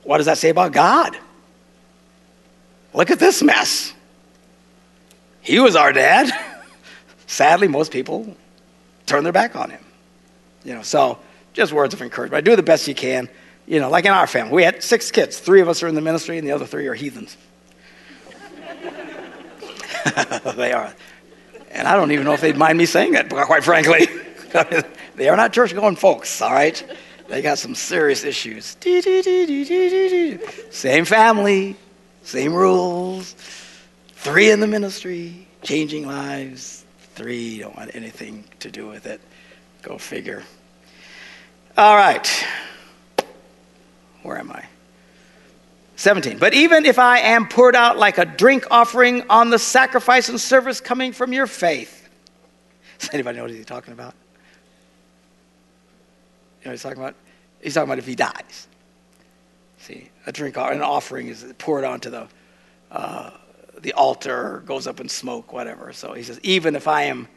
[0.03, 1.16] what does that say about God?
[2.92, 3.92] Look at this mess.
[5.42, 6.29] He was our dad.
[7.29, 8.37] Sadly, most people
[9.07, 9.85] turn their back on him.
[10.64, 11.18] You know, so
[11.53, 12.44] just words of encouragement.
[12.44, 13.29] Do the best you can
[13.70, 15.38] you know, like in our family, we had six kids.
[15.38, 17.37] Three of us are in the ministry, and the other three are heathens.
[20.56, 20.92] they are.
[21.70, 24.09] And I don't even know if they'd mind me saying that, quite frankly.
[25.14, 26.85] they are not church going folks, all right?
[27.28, 28.76] They got some serious issues.
[30.70, 31.76] Same family,
[32.22, 33.37] same rules,
[34.20, 36.85] Three in the ministry, changing lives.
[37.14, 39.18] Three don't want anything to do with it.
[39.80, 40.42] Go figure.
[41.78, 42.28] All right.
[44.22, 44.64] Where am I?
[45.96, 46.38] 17.
[46.38, 50.40] But even if I am poured out like a drink offering on the sacrifice and
[50.40, 52.09] service coming from your faith.
[52.98, 54.14] Does anybody know what he's talking about?
[56.61, 57.14] You know what he's talking about?
[57.61, 58.66] He's talking about if he dies.
[59.78, 62.28] See, a drink, an offering is poured onto the,
[62.90, 63.30] uh,
[63.80, 65.92] the altar, goes up in smoke, whatever.
[65.92, 67.28] So he says, even if I am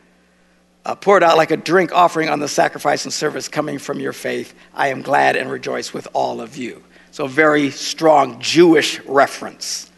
[0.85, 4.13] uh, poured out like a drink offering on the sacrifice and service coming from your
[4.13, 6.83] faith, I am glad and rejoice with all of you.
[7.11, 9.91] So, very strong Jewish reference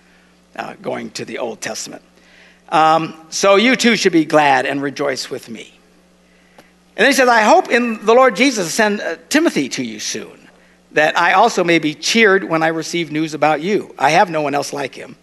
[0.55, 2.03] uh, going to the Old Testament.
[2.69, 5.73] Um, so, you too should be glad and rejoice with me.
[6.97, 9.99] And then he says, I hope in the Lord Jesus send uh, Timothy to you
[9.99, 10.47] soon,
[10.91, 13.93] that I also may be cheered when I receive news about you.
[13.97, 15.15] I have no one else like him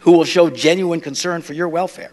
[0.00, 2.12] who will show genuine concern for your welfare.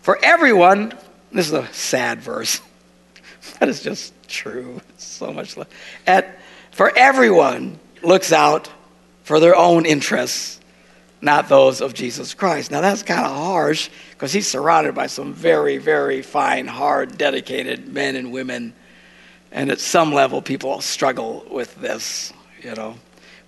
[0.00, 0.96] For everyone,
[1.32, 2.60] this is a sad verse,
[3.58, 4.80] that is just true.
[4.96, 5.56] So much.
[5.56, 5.68] love.
[6.06, 6.38] At,
[6.72, 8.70] for everyone looks out
[9.24, 10.58] for their own interests
[11.20, 12.70] not those of Jesus Christ.
[12.70, 17.88] Now that's kind of harsh because he's surrounded by some very, very fine, hard, dedicated
[17.88, 18.74] men and women.
[19.50, 22.96] And at some level, people struggle with this, you know.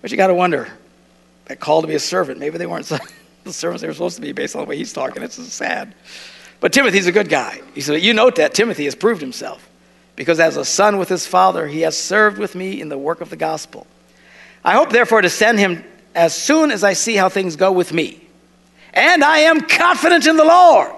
[0.01, 0.67] But you got to wonder
[1.45, 2.85] that call to be a servant, maybe they weren't
[3.43, 5.23] the servants they were supposed to be based on the way he's talking.
[5.23, 5.93] It's sad.
[6.61, 7.59] But Timothy's a good guy.
[7.75, 9.67] He said, You note that Timothy has proved himself
[10.15, 13.19] because as a son with his father, he has served with me in the work
[13.19, 13.87] of the gospel.
[14.63, 17.91] I hope, therefore, to send him as soon as I see how things go with
[17.91, 18.21] me.
[18.93, 20.91] And I am confident in the Lord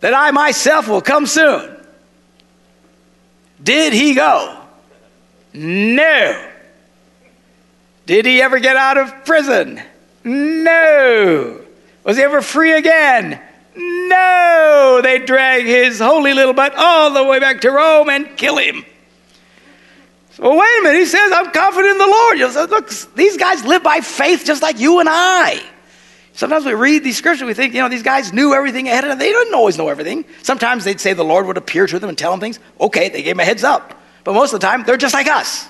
[0.00, 1.70] that I myself will come soon.
[3.62, 4.60] Did he go?
[5.52, 6.50] No.
[8.06, 9.80] Did he ever get out of prison?
[10.24, 11.60] No.
[12.02, 13.40] Was he ever free again?
[13.76, 15.00] No.
[15.02, 18.84] They drag his holy little butt all the way back to Rome and kill him.
[20.32, 20.98] So wait a minute.
[20.98, 22.38] He says, I'm confident in the Lord.
[22.38, 25.62] You know, look, these guys live by faith just like you and I.
[26.32, 29.10] Sometimes we read these scriptures, we think, you know, these guys knew everything ahead of
[29.10, 29.18] time.
[29.18, 30.24] They didn't always know everything.
[30.42, 32.58] Sometimes they'd say the Lord would appear to them and tell them things.
[32.80, 34.00] Okay, they gave them a heads up.
[34.24, 35.68] But most of the time, they're just like us.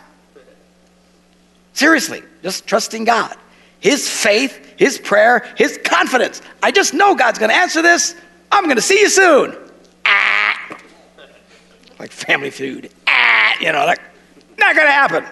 [1.74, 3.36] Seriously, just trusting God.
[3.84, 6.40] His faith, his prayer, his confidence.
[6.62, 8.16] I just know God's going to answer this.
[8.50, 9.54] I'm going to see you soon.
[10.06, 10.78] Ah.
[11.98, 12.90] Like family food.
[13.06, 13.52] Ah.
[13.60, 14.00] You know, like
[14.56, 15.26] not going to happen.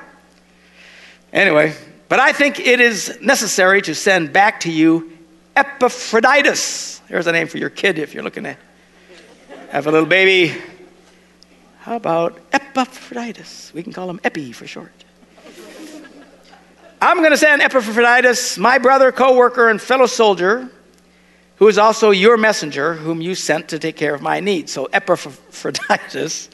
[1.32, 1.74] Anyway,
[2.10, 5.16] but I think it is necessary to send back to you
[5.56, 7.00] Epaphroditus.
[7.08, 8.58] There's a name for your kid if you're looking to
[9.70, 10.54] have a little baby.
[11.80, 13.72] How about Epaphroditus?
[13.72, 14.92] We can call him Epi for short.
[17.04, 20.70] I'm going to send Epaphroditus, my brother, co worker, and fellow soldier,
[21.56, 24.70] who is also your messenger, whom you sent to take care of my needs.
[24.70, 26.48] So Epaphroditus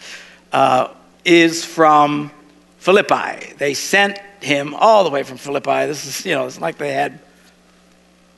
[0.51, 2.31] uh, is from
[2.79, 3.53] Philippi.
[3.59, 5.85] They sent him all the way from Philippi.
[5.85, 7.19] This is, you know, it's like they had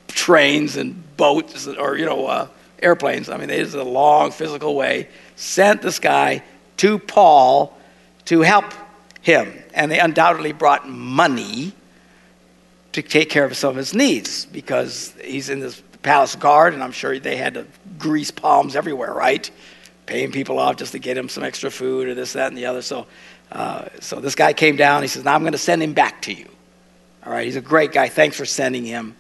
[0.08, 2.48] trains and boats or, you know, uh,
[2.82, 3.28] airplanes.
[3.28, 5.06] I mean, it is a long physical way.
[5.36, 6.42] Sent this guy
[6.78, 7.78] to Paul
[8.24, 8.64] to help
[9.20, 9.62] him.
[9.74, 11.72] And they undoubtedly brought money
[12.92, 16.82] to take care of some of his needs because he's in this palace guard, and
[16.82, 17.66] I'm sure they had to
[17.98, 19.50] grease palms everywhere, right?
[20.06, 22.66] Paying people off just to get him some extra food or this, that, and the
[22.66, 22.82] other.
[22.82, 23.06] So
[23.52, 25.02] uh, so this guy came down.
[25.02, 26.48] He says, Now I'm going to send him back to you.
[27.24, 28.08] All right, he's a great guy.
[28.08, 29.16] Thanks for sending him.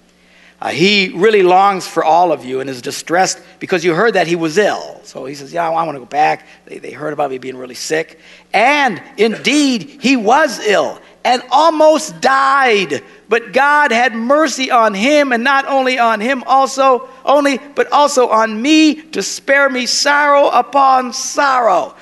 [0.60, 4.26] Uh, he really longs for all of you and is distressed because you heard that
[4.26, 5.00] he was ill.
[5.04, 6.46] So he says, Yeah, I want to go back.
[6.66, 8.20] They, they heard about me being really sick.
[8.52, 13.02] And indeed, he was ill and almost died.
[13.30, 18.28] But God had mercy on him, and not only on him also, only, but also
[18.28, 21.94] on me to spare me sorrow upon sorrow.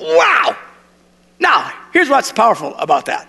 [0.00, 0.56] Wow!
[1.38, 3.28] Now, here's what's powerful about that.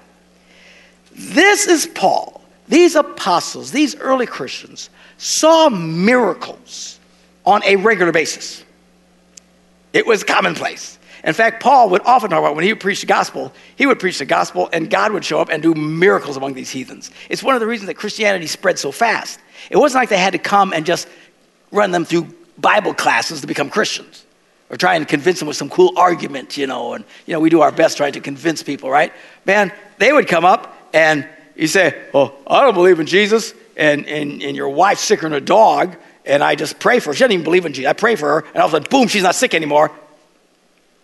[1.12, 2.42] This is Paul.
[2.70, 7.02] These apostles, these early Christians, saw miracles
[7.46, 8.64] on a regular basis.
[9.92, 10.97] It was commonplace.
[11.24, 14.00] In fact, Paul would often talk about when he would preach the gospel, he would
[14.00, 17.12] preach the gospel and God would show up and do miracles among these heathens.
[17.30, 19.40] It's one of the reasons that Christianity spread so fast.
[19.70, 21.08] It wasn't like they had to come and just
[21.72, 24.26] run them through Bible classes to become Christians
[24.70, 27.50] or try and convince them with some cool argument, you know, and you know, we
[27.50, 29.14] do our best trying to convince people, right?
[29.46, 34.06] Man, they would come up and you say, Oh, I don't believe in Jesus, and,
[34.08, 35.96] and, and your wife's sicker than a dog,
[36.26, 37.14] and I just pray for her.
[37.14, 37.90] She doesn't even believe in Jesus.
[37.90, 39.92] I pray for her, and all of a sudden, boom, she's not sick anymore.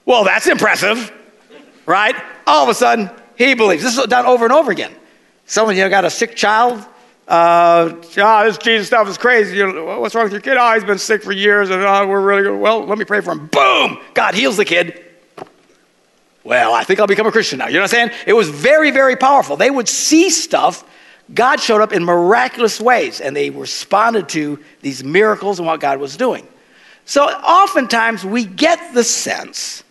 [0.06, 1.12] Well, that's impressive,
[1.86, 2.16] right?
[2.46, 3.84] All of a sudden, he believes.
[3.84, 4.94] This is done over and over again.
[5.46, 6.86] Someone, you know, got a sick child,
[7.28, 9.58] Uh, oh, this Jesus stuff is crazy.
[9.58, 10.58] You know, what's wrong with your kid?
[10.60, 12.60] Oh, he's been sick for years, and oh, we're really good.
[12.60, 13.48] Well, let me pray for him.
[13.48, 13.98] Boom!
[14.14, 15.06] God heals the kid.
[16.44, 17.68] Well, I think I'll become a Christian now.
[17.68, 18.12] You know what I'm saying?
[18.28, 19.56] It was very, very powerful.
[19.56, 20.84] They would see stuff.
[21.34, 26.00] God showed up in miraculous ways, and they responded to these miracles and what God
[26.00, 26.46] was doing.
[27.06, 29.83] So oftentimes we get the sense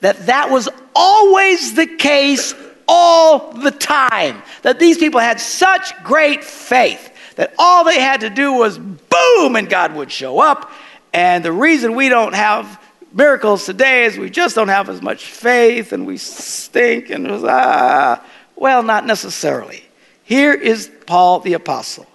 [0.00, 2.54] that that was always the case
[2.86, 4.42] all the time.
[4.62, 9.54] That these people had such great faith that all they had to do was boom,
[9.54, 10.72] and God would show up.
[11.12, 12.82] And the reason we don't have
[13.12, 18.24] miracles today is we just don't have as much faith and we stink and ah.
[18.56, 19.84] Well, not necessarily.
[20.24, 22.06] Here is Paul the Apostle.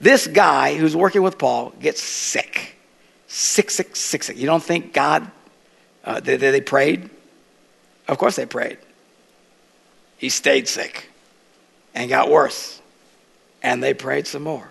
[0.00, 2.74] This guy who's working with Paul gets sick.
[3.28, 4.36] Sick, sick, sick, sick.
[4.36, 5.30] You don't think God,
[6.04, 7.08] uh, they, they prayed?
[8.08, 8.78] Of course they prayed.
[10.18, 11.10] He stayed sick
[11.94, 12.80] and got worse.
[13.62, 14.70] And they prayed some more.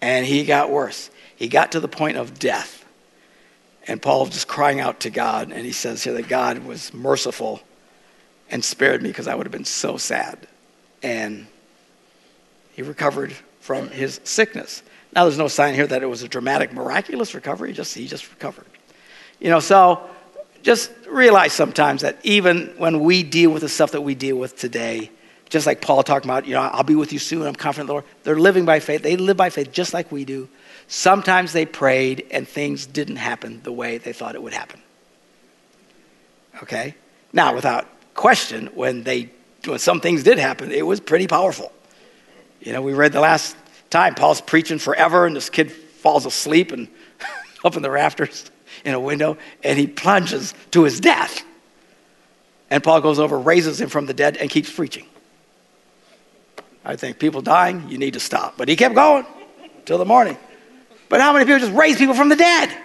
[0.00, 1.10] And he got worse.
[1.34, 2.84] He got to the point of death.
[3.86, 7.60] And Paul just crying out to God, and he says here that God was merciful
[8.50, 10.46] and spared me because I would have been so sad.
[11.02, 11.46] And
[12.72, 14.82] he recovered from his sickness.
[15.14, 17.72] Now, there's no sign here that it was a dramatic, miraculous recovery.
[17.72, 18.66] Just, he just recovered.
[19.38, 20.08] You know, so
[20.64, 24.56] just realize sometimes that even when we deal with the stuff that we deal with
[24.56, 25.10] today,
[25.50, 28.04] just like Paul talking about, you know, I'll be with you soon, I'm confident, Lord.
[28.22, 29.02] They're living by faith.
[29.02, 30.48] They live by faith just like we do.
[30.88, 34.80] Sometimes they prayed and things didn't happen the way they thought it would happen.
[36.62, 36.94] Okay?
[37.32, 39.30] Now, without question, when they
[39.66, 41.72] when some things did happen, it was pretty powerful.
[42.60, 43.56] You know, we read the last
[43.90, 46.88] time Paul's preaching forever, and this kid falls asleep and
[47.64, 48.50] up in the rafters
[48.84, 51.44] in a window, and he plunges to his death.
[52.70, 55.06] And Paul goes over, raises him from the dead, and keeps preaching.
[56.84, 58.56] I think people dying, you need to stop.
[58.56, 59.26] But he kept going
[59.84, 60.36] till the morning.
[61.08, 62.76] But how many people just raise people from the dead?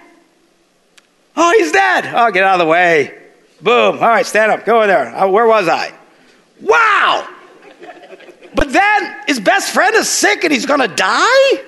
[1.36, 2.06] Oh, he's dead.
[2.14, 3.18] Oh, get out of the way.
[3.62, 3.96] Boom.
[3.96, 4.66] All right, stand up.
[4.66, 5.16] Go in there.
[5.16, 5.94] Uh, where was I?
[6.62, 7.28] Wow.
[8.56, 11.64] But then his best friend is sick and he's going to die?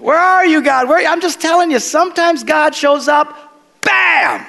[0.00, 0.88] Where are you, God?
[0.88, 3.36] Where, I'm just telling you, sometimes God shows up,
[3.82, 4.46] bam!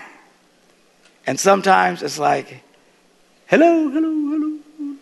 [1.26, 2.64] And sometimes it's like,
[3.48, 4.96] hello, hello, hello.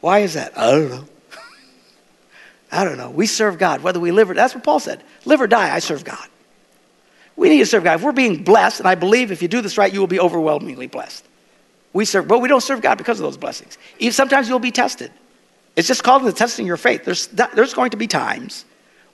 [0.00, 0.56] Why is that?
[0.58, 1.04] I don't know.
[2.72, 3.10] I don't know.
[3.10, 5.02] We serve God, whether we live or that's what Paul said.
[5.24, 6.28] Live or die, I serve God.
[7.36, 7.94] We need to serve God.
[7.94, 10.20] If we're being blessed, and I believe if you do this right, you will be
[10.20, 11.24] overwhelmingly blessed.
[11.92, 13.78] We serve, but we don't serve God because of those blessings.
[14.10, 15.10] Sometimes you'll be tested.
[15.76, 17.04] It's just called the testing your faith.
[17.04, 18.64] There's, there's going to be times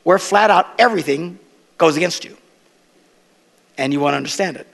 [0.09, 1.39] where flat out everything
[1.77, 2.35] goes against you.
[3.77, 4.67] And you want to understand it.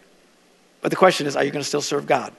[0.81, 2.33] But the question is, are you going to still serve God?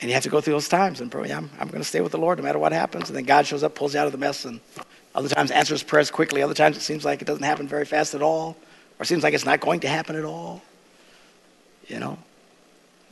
[0.00, 2.00] And you have to go through those times and pray, I'm, I'm going to stay
[2.00, 3.08] with the Lord no matter what happens.
[3.08, 4.60] And then God shows up, pulls you out of the mess, and
[5.12, 6.40] other times answers prayers quickly.
[6.40, 8.56] Other times it seems like it doesn't happen very fast at all,
[9.00, 10.62] or seems like it's not going to happen at all.
[11.88, 12.16] You know?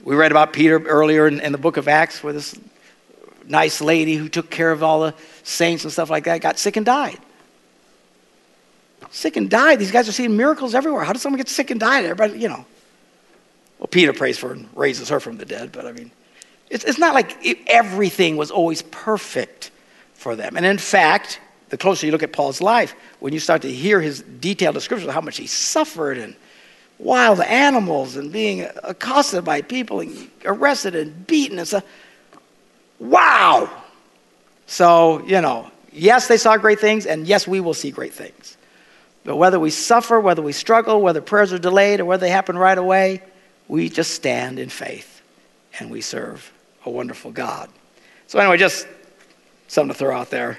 [0.05, 2.57] We read about Peter earlier in, in the book of Acts where this
[3.49, 6.77] nice lady who took care of all the saints and stuff like that got sick
[6.77, 7.19] and died
[9.15, 9.79] sick and died.
[9.79, 11.05] These guys are seeing miracles everywhere.
[11.05, 12.03] How does someone get sick and die?
[12.03, 12.67] Everybody, you know.
[13.79, 16.11] Well, Peter prays for her and raises her from the dead, but I mean,
[16.69, 19.71] it's, it's not like it, everything was always perfect
[20.15, 20.57] for them.
[20.57, 24.01] And in fact, the closer you look at Paul's life, when you start to hear
[24.01, 26.35] his detailed description of how much he suffered and
[26.99, 31.85] wild animals and being accosted by people and arrested and beaten and stuff.
[32.99, 33.71] Wow!
[34.67, 38.57] So, you know, yes, they saw great things, and yes, we will see great things.
[39.25, 42.59] But whether we suffer, whether we struggle, whether prayers are delayed, or whether they happen
[42.59, 43.22] right away,
[43.68, 45.22] we just stand in faith
[45.79, 46.53] and we serve
[46.85, 47.70] a wonderful God.
[48.27, 48.87] So, anyway, just
[49.68, 50.59] something to throw out there.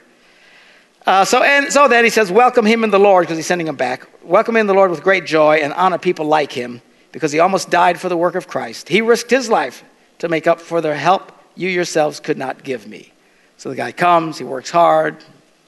[1.06, 3.68] Uh, so, and so then he says, Welcome him in the Lord, because he's sending
[3.68, 4.08] him back.
[4.24, 7.70] Welcome in the Lord with great joy and honor people like him, because he almost
[7.70, 8.90] died for the work of Christ.
[8.90, 9.84] He risked his life
[10.20, 13.14] to make up for the help you yourselves could not give me.
[13.58, 15.24] So the guy comes, he works hard,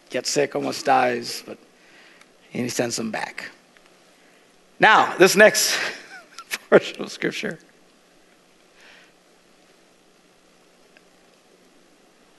[0.09, 1.57] gets sick, almost dies, but
[2.57, 3.51] and he sends them back.
[4.79, 5.79] Now, this next
[6.69, 7.59] portion of scripture.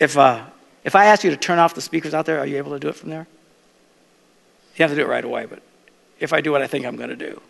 [0.01, 0.45] If, uh,
[0.85, 2.81] if I ask you to turn off the speakers out there, are you able to
[2.81, 3.27] do it from there?
[4.77, 5.63] You have to do it right away, but
[6.19, 7.41] if I do what I think I'm going to do,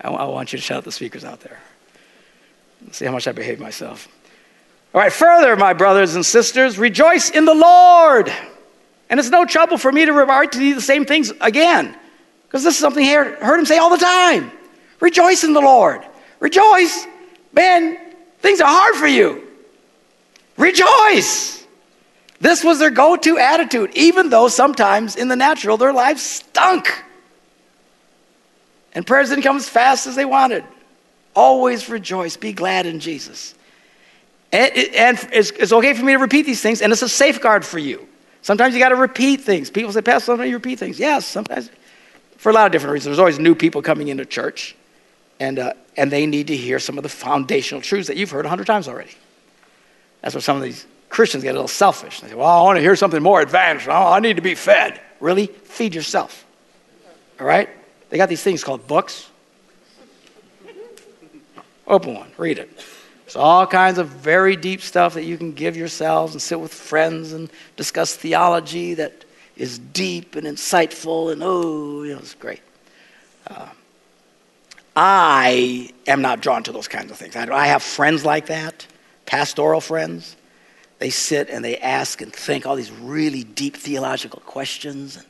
[0.00, 1.60] I, want you to shut up the speakers out there.
[2.84, 4.08] Let's see how much I behave myself.
[4.92, 8.32] All right, further, my brothers and sisters, rejoice in the Lord.
[9.12, 11.94] And it's no trouble for me to remark to the same things again,
[12.46, 14.50] because this is something I heard him say all the time.
[15.00, 16.02] Rejoice in the Lord.
[16.40, 17.06] Rejoice.
[17.52, 17.98] Man,
[18.38, 19.46] things are hard for you.
[20.56, 21.62] Rejoice!
[22.40, 26.90] This was their go to attitude, even though sometimes in the natural their lives stunk.
[28.94, 30.64] And prayers didn't come as fast as they wanted.
[31.36, 33.54] Always rejoice, be glad in Jesus.
[34.52, 37.62] And, and it's, it's, okay for me to repeat these things, and it's a safeguard
[37.62, 38.08] for you.
[38.42, 39.70] Sometimes you got to repeat things.
[39.70, 40.98] People say, Pastor, sometimes you repeat things.
[40.98, 41.70] Yes, sometimes.
[42.36, 43.10] For a lot of different reasons.
[43.10, 44.74] There's always new people coming into church,
[45.38, 48.44] and, uh, and they need to hear some of the foundational truths that you've heard
[48.44, 49.12] a hundred times already.
[50.20, 52.20] That's where some of these Christians get a little selfish.
[52.20, 53.86] They say, Well, I want to hear something more advanced.
[53.86, 55.00] Oh, I need to be fed.
[55.20, 55.46] Really?
[55.46, 56.44] Feed yourself.
[57.38, 57.68] All right?
[58.10, 59.28] They got these things called books.
[61.86, 62.70] Open one, read it.
[63.24, 66.72] It's all kinds of very deep stuff that you can give yourselves and sit with
[66.72, 69.24] friends and discuss theology that
[69.56, 72.60] is deep and insightful and oh, you know, it's great.
[73.46, 73.68] Uh,
[74.94, 77.36] I am not drawn to those kinds of things.
[77.36, 78.86] I, I have friends like that,
[79.24, 80.36] pastoral friends
[81.02, 85.16] they sit and they ask and think all these really deep theological questions.
[85.16, 85.26] And,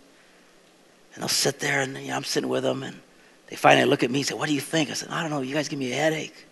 [1.14, 3.01] and they'll sit there and you know, I'm sitting with them and
[3.47, 4.90] they finally look at me and say, What do you think?
[4.90, 5.40] I said, I don't know.
[5.40, 6.47] You guys give me a headache.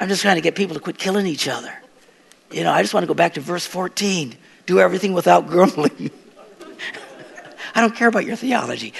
[0.00, 1.72] I'm just trying to get people to quit killing each other.
[2.50, 6.10] You know, I just want to go back to verse 14 do everything without grumbling.
[7.74, 8.92] I don't care about your theology.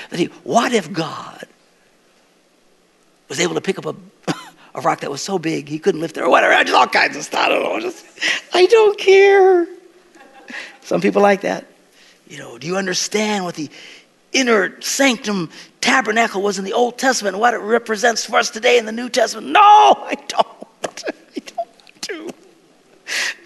[0.43, 1.45] What if God
[3.29, 3.95] was able to pick up a
[4.75, 6.63] a rock that was so big he couldn't lift it or whatever.
[6.65, 7.47] Just all kinds of stuff.
[7.47, 7.81] I don't know.
[7.81, 8.05] Just,
[8.53, 9.67] I don't care.
[10.83, 11.67] Some people like that.
[12.29, 13.69] You know, do you understand what the
[14.33, 18.79] inner sanctum tabernacle was in the Old Testament and what it represents for us today
[18.79, 19.49] in the New Testament?
[19.49, 20.47] No, I don't.
[21.37, 22.31] I don't to.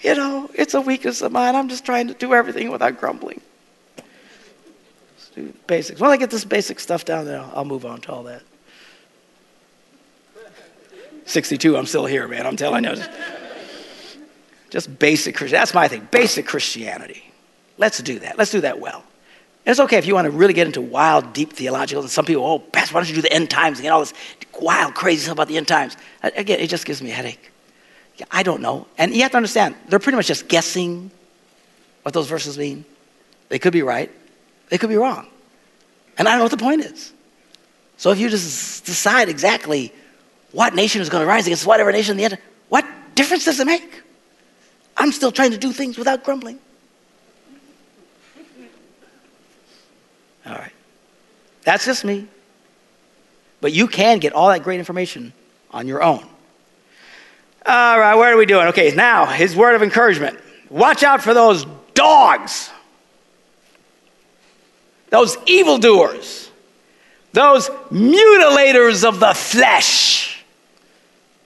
[0.03, 1.55] You know, it's a weakness of mine.
[1.55, 3.41] I'm just trying to do everything without grumbling.
[3.97, 6.01] Let's do basics.
[6.01, 8.43] When I get this basic stuff down there, I'll move on to all that.
[11.25, 12.47] 62, I'm still here, man.
[12.47, 12.95] I'm telling you.
[14.71, 15.61] Just basic Christianity.
[15.61, 16.09] That's my thing.
[16.11, 17.33] Basic Christianity.
[17.79, 18.39] Let's do that.
[18.39, 19.05] Let's do that well.
[19.67, 22.03] And it's okay if you want to really get into wild, deep theological.
[22.03, 23.99] And some people, oh, Pastor, why don't you do the end times and get all
[23.99, 24.15] this
[24.61, 25.97] wild, crazy stuff about the end times?
[26.23, 27.51] Again, it just gives me a headache.
[28.31, 28.87] I don't know.
[28.97, 31.11] And you have to understand, they're pretty much just guessing
[32.03, 32.85] what those verses mean.
[33.49, 34.11] They could be right,
[34.69, 35.27] they could be wrong.
[36.17, 37.13] And I don't know what the point is.
[37.97, 39.93] So if you just decide exactly
[40.53, 42.39] what nation is going to rise against whatever nation in the end?
[42.69, 44.03] What difference does it make?
[44.97, 46.61] I'm still trying to do things without grumbling.
[50.47, 50.73] All right.
[51.65, 52.29] That's just me.
[53.61, 55.33] But you can get all that great information
[55.71, 56.25] on your own.
[57.67, 58.69] All right, where are we doing?
[58.69, 60.39] Okay, now his word of encouragement.
[60.71, 62.71] Watch out for those dogs,
[65.11, 66.49] those evildoers,
[67.33, 70.45] those mutilators of the flesh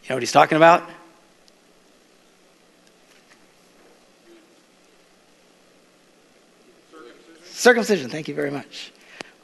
[0.03, 0.89] You know what he's talking about?
[7.61, 8.09] Circumcision.
[8.09, 8.91] Thank you very much.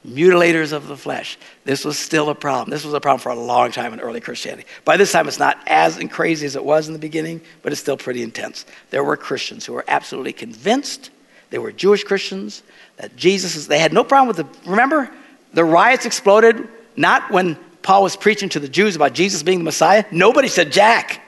[0.08, 1.36] Mutilators of the flesh.
[1.66, 2.70] This was still a problem.
[2.70, 4.66] This was a problem for a long time in early Christianity.
[4.86, 7.80] By this time, it's not as crazy as it was in the beginning, but it's
[7.82, 8.64] still pretty intense.
[8.88, 11.10] There were Christians who were absolutely convinced,
[11.50, 12.62] they were Jewish Christians,
[12.96, 15.10] that Jesus is, they had no problem with the, remember,
[15.52, 19.64] the riots exploded not when Paul was preaching to the Jews about Jesus being the
[19.64, 21.20] Messiah, nobody said jack.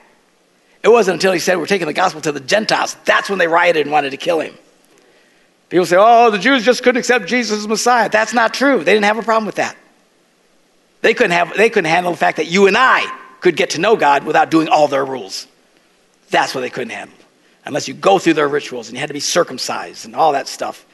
[0.81, 2.97] It wasn't until he said, We're taking the gospel to the Gentiles.
[3.05, 4.57] That's when they rioted and wanted to kill him.
[5.69, 8.09] People say, Oh, the Jews just couldn't accept Jesus as Messiah.
[8.09, 8.83] That's not true.
[8.83, 9.77] They didn't have a problem with that.
[11.01, 13.05] They couldn't, have, they couldn't handle the fact that you and I
[13.39, 15.47] could get to know God without doing all their rules.
[16.29, 17.15] That's what they couldn't handle.
[17.65, 20.47] Unless you go through their rituals and you had to be circumcised and all that
[20.47, 20.85] stuff.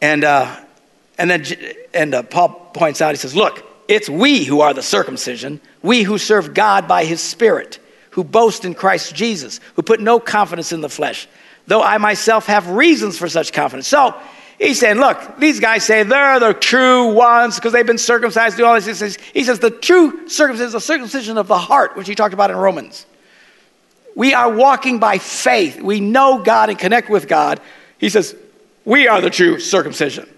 [0.00, 0.56] And, uh,
[1.18, 1.44] and then
[1.92, 6.02] and, uh, Paul points out, he says, Look, it's we who are the circumcision, we
[6.02, 7.78] who serve God by his Spirit,
[8.10, 11.26] who boast in Christ Jesus, who put no confidence in the flesh,
[11.68, 13.86] though I myself have reasons for such confidence.
[13.86, 14.14] So
[14.58, 18.64] he's saying, look, these guys say they're the true ones because they've been circumcised, do
[18.64, 18.86] all this.
[18.86, 22.14] He says, he says the true circumcision is the circumcision of the heart, which he
[22.14, 23.04] talked about in Romans.
[24.16, 25.80] We are walking by faith.
[25.80, 27.60] We know God and connect with God.
[27.98, 28.34] He says,
[28.84, 30.28] we are the true circumcision.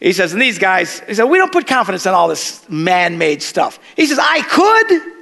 [0.00, 3.18] He says, and these guys, he said, we don't put confidence in all this man
[3.18, 3.78] made stuff.
[3.94, 5.12] He says, I could.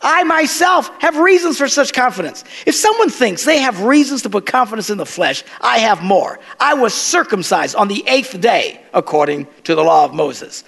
[0.00, 2.44] I myself have reasons for such confidence.
[2.66, 6.38] If someone thinks they have reasons to put confidence in the flesh, I have more.
[6.60, 10.64] I was circumcised on the eighth day, according to the law of Moses,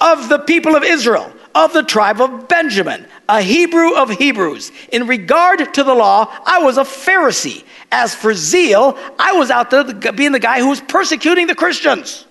[0.00, 4.70] of the people of Israel, of the tribe of Benjamin, a Hebrew of Hebrews.
[4.92, 7.64] In regard to the law, I was a Pharisee.
[7.90, 12.26] As for zeal, I was out there being the guy who was persecuting the Christians.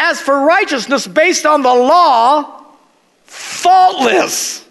[0.00, 2.64] As for righteousness based on the law,
[3.24, 4.66] faultless.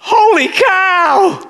[0.00, 1.46] Holy cow!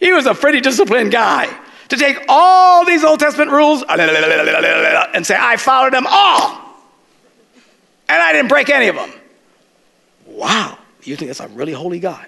[0.00, 1.54] He was a pretty disciplined guy
[1.90, 6.60] to take all these Old Testament rules and say, I followed them all.
[8.08, 9.12] And I didn't break any of them.
[10.26, 10.78] Wow.
[11.02, 12.26] You think that's a really holy guy?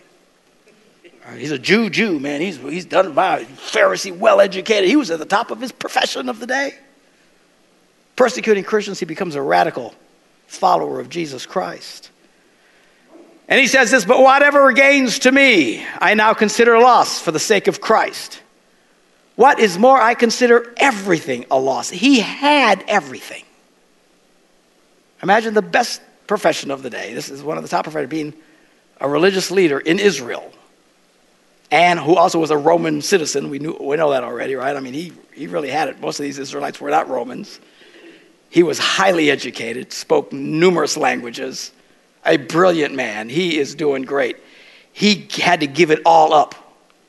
[1.26, 2.40] Uh, he's a Jew, Jew, man.
[2.40, 4.88] He's, he's done by Pharisee, well educated.
[4.88, 6.74] He was at the top of his profession of the day.
[8.14, 9.94] Persecuting Christians, he becomes a radical
[10.46, 12.10] follower of Jesus Christ.
[13.48, 17.38] And he says this, but whatever gains to me, I now consider loss for the
[17.38, 18.42] sake of Christ.
[19.36, 21.90] What is more, I consider everything a loss.
[21.90, 23.44] He had everything.
[25.22, 27.14] Imagine the best profession of the day.
[27.14, 28.34] This is one of the top professions, being
[29.00, 30.50] a religious leader in Israel,
[31.70, 33.50] and who also was a Roman citizen.
[33.50, 34.74] We, knew, we know that already, right?
[34.74, 36.00] I mean, he, he really had it.
[36.00, 37.60] Most of these Israelites were not Romans.
[38.50, 41.72] He was highly educated, spoke numerous languages,
[42.26, 43.28] a brilliant man.
[43.28, 44.36] He is doing great.
[44.92, 46.54] He had to give it all up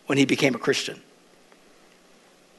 [0.08, 1.02] when he became a Christian.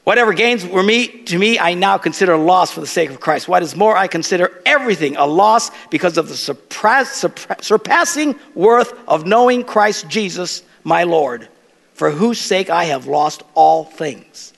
[0.03, 3.47] Whatever gains were me, to me, I now consider loss for the sake of Christ.
[3.47, 7.23] What is more, I consider everything a loss because of the surpass,
[7.61, 11.47] surpassing worth of knowing Christ Jesus, my Lord,
[11.93, 14.51] for whose sake I have lost all things.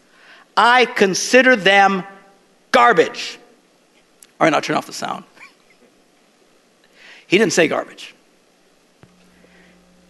[0.55, 2.03] I consider them
[2.71, 3.37] garbage.
[4.39, 5.25] All right, now turn off the sound.
[7.32, 8.13] He didn't say garbage.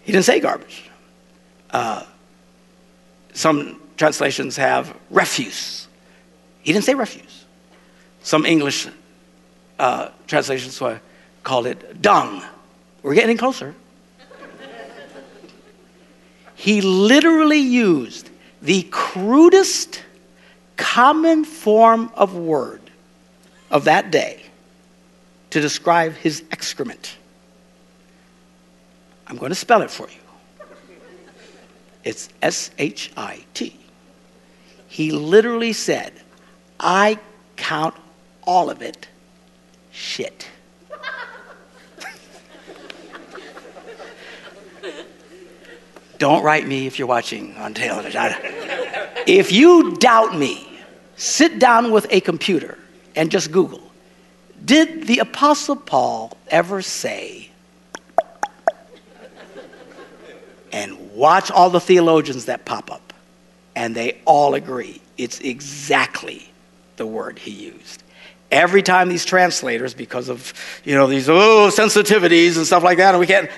[0.01, 0.89] He didn't say garbage.
[1.69, 2.03] Uh,
[3.33, 5.87] some translations have refuse.
[6.63, 7.45] He didn't say refuse.
[8.23, 8.87] Some English
[9.77, 10.81] uh, translations
[11.43, 12.41] called it dung.
[13.03, 13.75] We're getting closer.
[16.55, 18.31] he literally used
[18.63, 20.01] the crudest
[20.75, 22.81] common form of word
[23.69, 24.40] of that day
[25.51, 27.17] to describe his excrement.
[29.27, 30.67] I'm going to spell it for you.
[32.03, 33.77] It's S H I T.
[34.87, 36.13] He literally said,
[36.79, 37.19] I
[37.55, 37.95] count
[38.43, 39.07] all of it
[39.91, 40.47] shit.
[46.17, 48.33] Don't write me if you're watching on television.
[49.27, 50.79] If you doubt me,
[51.15, 52.77] sit down with a computer
[53.15, 53.90] and just Google.
[54.63, 57.49] Did the Apostle Paul ever say,
[60.71, 63.11] and watch all the theologians that pop up?
[63.75, 66.49] and they all agree it's exactly
[66.97, 68.03] the word he used.
[68.51, 70.53] Every time these translators, because of
[70.83, 73.49] you know these oh sensitivities and stuff like that, and we can't,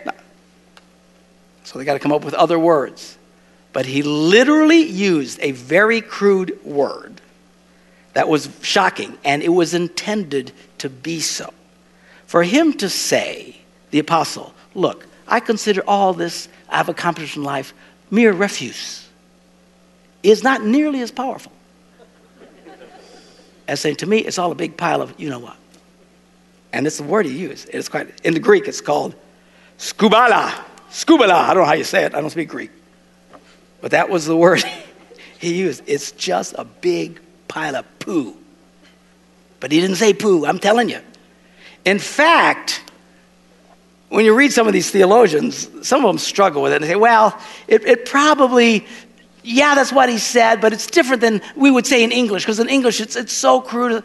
[1.63, 3.17] so they got to come up with other words.
[3.71, 7.21] But he literally used a very crude word
[8.13, 10.51] that was shocking, and it was intended
[10.83, 11.53] to be so.
[12.25, 13.55] For him to say,
[13.91, 17.73] the apostle, look, I consider all this I've accomplished in life
[18.11, 19.07] mere refuse
[20.23, 21.53] is not nearly as powerful
[23.65, 25.55] as saying, to me, it's all a big pile of you know what.
[26.73, 27.69] And it's the word he used.
[27.71, 29.15] It's quite, in the Greek, it's called
[29.77, 30.51] skubala.
[30.89, 31.31] Skubala.
[31.31, 32.13] I don't know how you say it.
[32.13, 32.71] I don't speak Greek.
[33.79, 34.61] But that was the word
[35.39, 35.83] he used.
[35.87, 38.35] It's just a big pile of poo.
[39.63, 40.99] But he didn't say poo, I'm telling you.
[41.85, 42.83] In fact,
[44.09, 46.97] when you read some of these theologians, some of them struggle with it and say,
[46.97, 47.39] well,
[47.69, 48.85] it, it probably
[49.41, 52.59] yeah, that's what he said, but it's different than we would say in English, because
[52.59, 54.03] in English it's, it's so crude.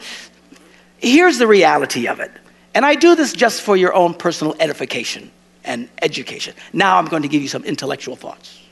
[0.98, 2.30] Here's the reality of it.
[2.72, 5.28] And I do this just for your own personal edification
[5.64, 6.54] and education.
[6.72, 8.62] Now I'm going to give you some intellectual thoughts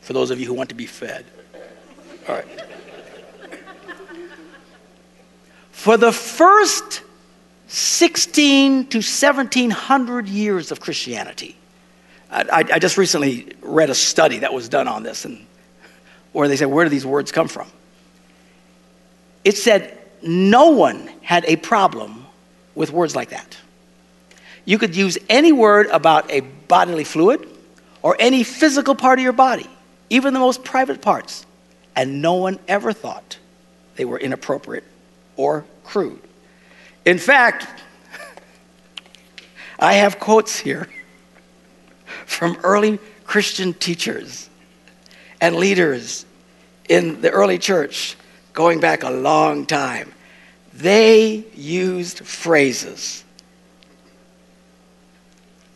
[0.00, 1.26] for those of you who want to be fed.
[2.26, 2.71] All right.
[5.82, 7.02] For the first
[7.66, 11.56] 16 to 1700 years of Christianity,
[12.30, 15.44] I, I just recently read a study that was done on this, and
[16.30, 17.66] where they said, Where do these words come from?
[19.42, 22.26] It said no one had a problem
[22.76, 23.58] with words like that.
[24.64, 27.44] You could use any word about a bodily fluid
[28.02, 29.68] or any physical part of your body,
[30.10, 31.44] even the most private parts,
[31.96, 33.36] and no one ever thought
[33.96, 34.84] they were inappropriate
[35.36, 36.22] or crude.
[37.04, 37.66] In fact,
[39.78, 40.88] I have quotes here
[42.24, 44.48] from early Christian teachers
[45.38, 46.24] and leaders
[46.88, 48.16] in the early church
[48.54, 50.10] going back a long time.
[50.72, 53.22] They used phrases.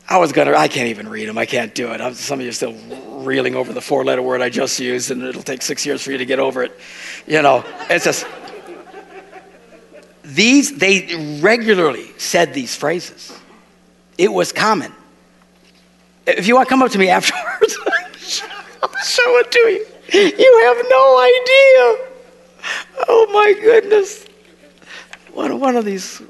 [0.09, 1.37] I was gonna, I can't even read them.
[1.37, 2.01] I can't do it.
[2.01, 2.73] I'm, some of you are still
[3.23, 6.13] reeling over the four letter word I just used, and it'll take six years for
[6.13, 6.73] you to get over it.
[7.27, 8.25] You know, it's just.
[10.37, 13.33] These, they regularly said these phrases.
[14.19, 14.93] It was common.
[16.27, 17.79] If you want to come up to me afterwards,
[18.83, 19.87] I'll show it to you.
[20.13, 22.11] You have no idea.
[23.09, 24.27] Oh my goodness.
[25.33, 26.21] One, one of these.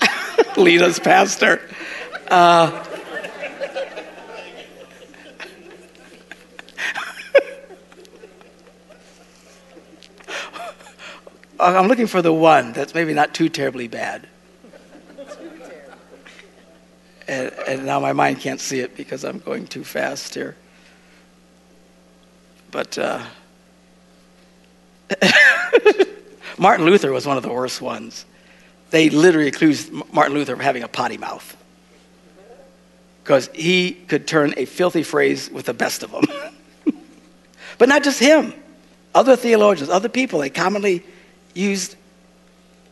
[0.56, 1.60] Lita's pastor.
[2.26, 2.84] Uh,
[11.62, 14.26] I'm looking for the one that's maybe not too terribly bad.
[17.28, 20.56] And, and, now my mind can't see it because I'm going too fast here.
[22.72, 23.24] But uh,
[26.58, 28.26] Martin Luther was one of the worst ones.
[28.90, 31.56] They literally accused Martin Luther of having a potty mouth
[33.22, 36.24] because he could turn a filthy phrase with the best of them.
[37.78, 38.52] but not just him,
[39.14, 41.04] other theologians, other people, they commonly
[41.54, 41.96] used.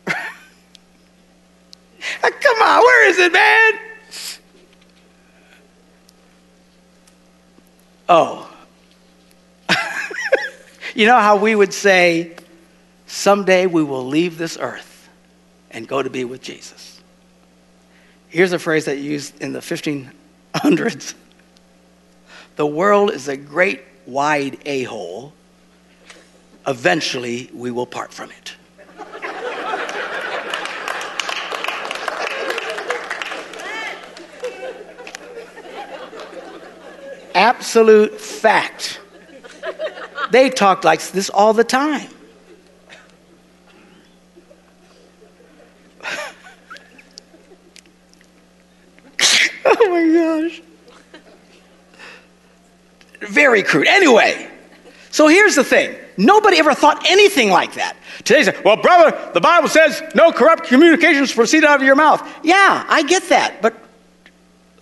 [2.23, 3.73] Ah, come on, where is it, man?
[8.09, 8.53] Oh.
[10.95, 12.35] you know how we would say,
[13.07, 15.09] someday we will leave this earth
[15.71, 17.01] and go to be with Jesus.
[18.29, 21.15] Here's a phrase that used in the 1500s
[22.57, 25.33] The world is a great wide a hole
[26.67, 28.57] eventually we will part from it.
[37.35, 39.01] Absolute fact.
[40.31, 42.09] They talk like this all the time.
[49.65, 50.61] oh my gosh.
[53.21, 53.87] Very crude.
[53.87, 54.49] Anyway,
[55.11, 57.97] so here's the thing Nobody ever thought anything like that.
[58.25, 62.21] Today, say, well, brother, the Bible says no corrupt communications proceed out of your mouth.
[62.43, 63.63] Yeah, I get that.
[63.63, 63.75] But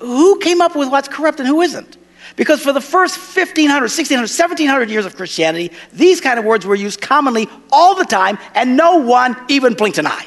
[0.01, 1.97] who came up with what's corrupt and who isn't?
[2.35, 6.75] Because for the first 1500, 1600, 1700 years of Christianity, these kind of words were
[6.75, 10.27] used commonly all the time, and no one even blinked an eye.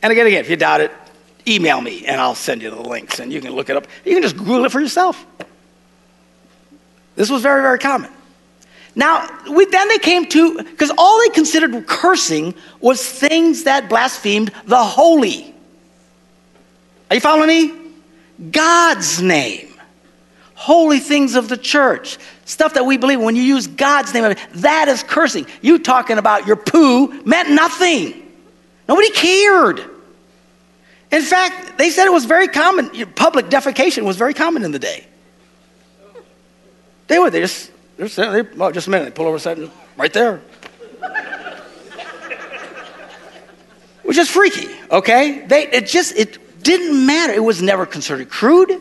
[0.00, 0.92] And again, again, if you doubt it,
[1.48, 3.88] email me and I'll send you the links and you can look it up.
[4.04, 5.26] You can just Google it for yourself.
[7.16, 8.12] This was very, very common.
[8.96, 14.50] Now, we, then they came to, because all they considered cursing was things that blasphemed
[14.64, 15.54] the holy.
[17.10, 17.74] Are you following me?
[18.50, 19.74] God's name.
[20.54, 22.16] Holy things of the church.
[22.46, 23.20] Stuff that we believe.
[23.20, 25.46] When you use God's name, that is cursing.
[25.60, 28.32] You talking about your poo meant nothing.
[28.88, 29.84] Nobody cared.
[31.12, 32.90] In fact, they said it was very common.
[33.14, 35.06] Public defecation was very common in the day.
[37.08, 38.08] They would, they just they're
[38.42, 39.06] they, oh, just a minute.
[39.06, 40.40] They pull over a side, right there.
[44.02, 45.44] Which is freaky, okay?
[45.46, 47.32] They, it just, it didn't matter.
[47.32, 48.80] It was never considered crude.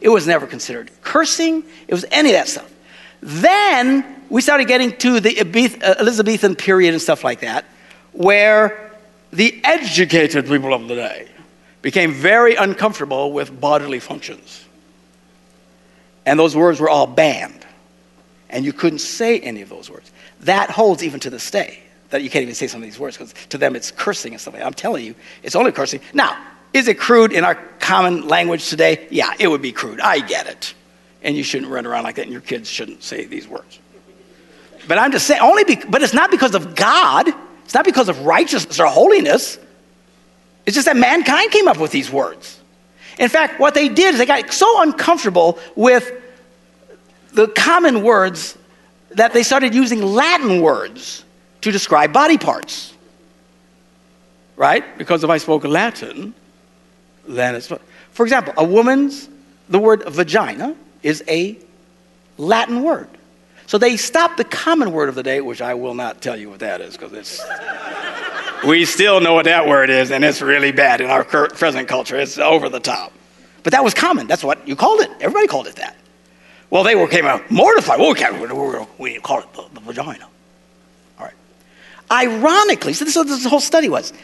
[0.00, 1.64] It was never considered cursing.
[1.86, 2.72] It was any of that stuff.
[3.20, 7.66] Then we started getting to the uh, Elizabethan period and stuff like that,
[8.12, 8.92] where
[9.32, 11.28] the educated people of the day
[11.82, 14.64] became very uncomfortable with bodily functions.
[16.24, 17.61] And those words were all banned
[18.52, 20.12] and you couldn't say any of those words.
[20.40, 23.16] That holds even to this day, that you can't even say some of these words
[23.16, 24.62] because to them it's cursing and stuff like.
[24.62, 26.00] I'm telling you, it's only cursing.
[26.12, 26.38] Now,
[26.72, 29.06] is it crude in our common language today?
[29.10, 30.00] Yeah, it would be crude.
[30.00, 30.74] I get it.
[31.22, 33.78] And you shouldn't run around like that, and your kids shouldn't say these words.
[34.88, 37.28] But I'm just saying, only be, but it's not because of God.
[37.64, 39.58] It's not because of righteousness or holiness.
[40.66, 42.60] It's just that mankind came up with these words.
[43.18, 46.12] In fact, what they did is they got so uncomfortable with
[47.32, 48.56] the common words
[49.10, 51.24] that they started using Latin words
[51.62, 52.94] to describe body parts.
[54.56, 54.96] Right?
[54.98, 56.34] Because if I spoke Latin,
[57.26, 57.72] then it's.
[58.10, 59.28] For example, a woman's,
[59.68, 61.56] the word vagina is a
[62.36, 63.08] Latin word.
[63.66, 66.50] So they stopped the common word of the day, which I will not tell you
[66.50, 67.42] what that is because it's.
[68.66, 72.16] we still know what that word is, and it's really bad in our present culture.
[72.18, 73.12] It's over the top.
[73.62, 74.26] But that was common.
[74.26, 75.10] That's what you called it.
[75.20, 75.96] Everybody called it that.
[76.72, 78.00] Well, they were came out mortified.
[78.00, 80.26] Well, we can't, we call it the, the, vagina.
[81.18, 81.34] All right.
[82.10, 84.14] Ironically, so this is what this whole study was.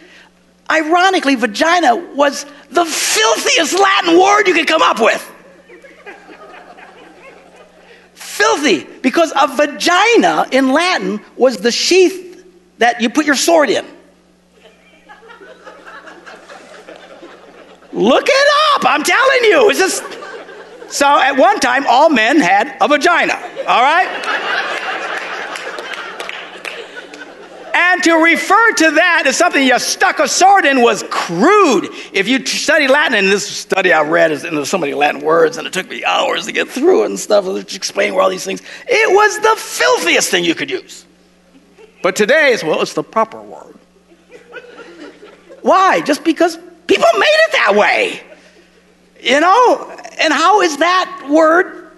[0.70, 5.20] Ironically, vagina was the filthiest Latin word you could come up with.
[8.14, 12.46] Filthy, because a vagina in Latin was the sheath
[12.78, 13.84] that you put your sword in.
[17.92, 19.68] Look it up, I'm telling you.
[19.68, 20.02] It's just
[20.90, 23.34] so at one time, all men had a vagina,
[23.66, 24.08] all right?
[27.74, 31.88] And to refer to that as something you stuck a sword in was crude.
[32.12, 35.20] If you study Latin, and this study I read is, and there's so many Latin
[35.20, 38.28] words, and it took me hours to get through it and stuff, to explain all
[38.28, 38.62] these things.
[38.86, 41.06] It was the filthiest thing you could use.
[42.02, 43.78] But today is, well, it's the proper word.
[45.62, 46.00] Why?
[46.00, 48.22] Just because people made it that way.
[49.20, 49.98] You know?
[50.20, 51.90] And how is that word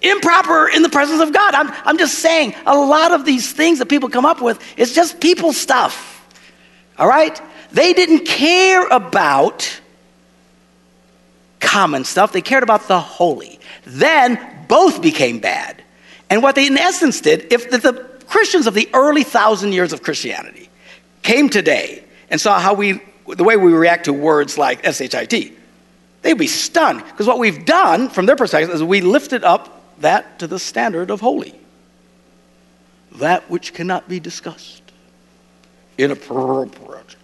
[0.00, 1.54] improper in the presence of God?
[1.54, 4.94] I'm, I'm just saying, a lot of these things that people come up with is
[4.94, 6.14] just people stuff.
[6.98, 7.40] All right?
[7.72, 9.80] They didn't care about
[11.60, 13.58] common stuff, they cared about the holy.
[13.84, 14.38] Then
[14.68, 15.82] both became bad.
[16.30, 17.92] And what they, in essence, did, if the, the
[18.26, 20.68] Christians of the early thousand years of Christianity
[21.22, 25.57] came today and saw how we, the way we react to words like SHIT,
[26.22, 27.04] they'd be stunned.
[27.04, 31.10] Because what we've done, from their perspective, is we lifted up that to the standard
[31.10, 31.54] of holy.
[33.16, 34.82] That which cannot be discussed.
[35.96, 37.16] Inappropriate.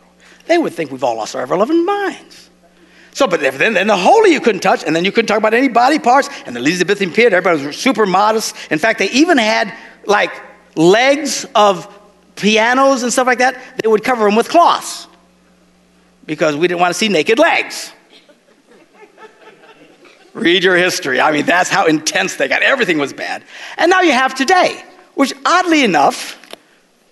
[0.46, 2.50] They would think we've all lost our ever loving minds.
[3.12, 5.54] So, but then, then the holy you couldn't touch, and then you couldn't talk about
[5.54, 6.28] any body parts.
[6.46, 8.56] And the Elizabethan period, everybody was super modest.
[8.72, 9.72] In fact, they even had
[10.04, 10.32] like
[10.74, 11.88] legs of
[12.34, 13.56] pianos and stuff like that.
[13.80, 15.06] They would cover them with cloths
[16.26, 17.92] because we didn't want to see naked legs.
[20.34, 21.20] Read your history.
[21.20, 22.62] I mean, that's how intense they got.
[22.62, 23.44] Everything was bad.
[23.78, 26.38] And now you have today, which oddly enough,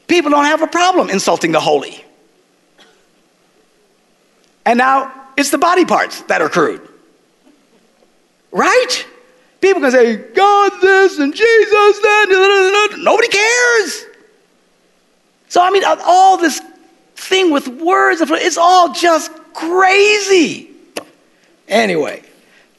[0.08, 2.04] people don't have a problem insulting the holy.
[4.66, 6.86] And now it's the body parts that are crude.
[8.50, 9.06] Right?
[9.60, 12.96] People can say, God this and Jesus that.
[12.98, 14.04] Nobody cares.
[15.48, 16.60] So, I mean, all this
[17.14, 20.70] thing with words, it's all just crazy.
[21.68, 22.22] Anyway,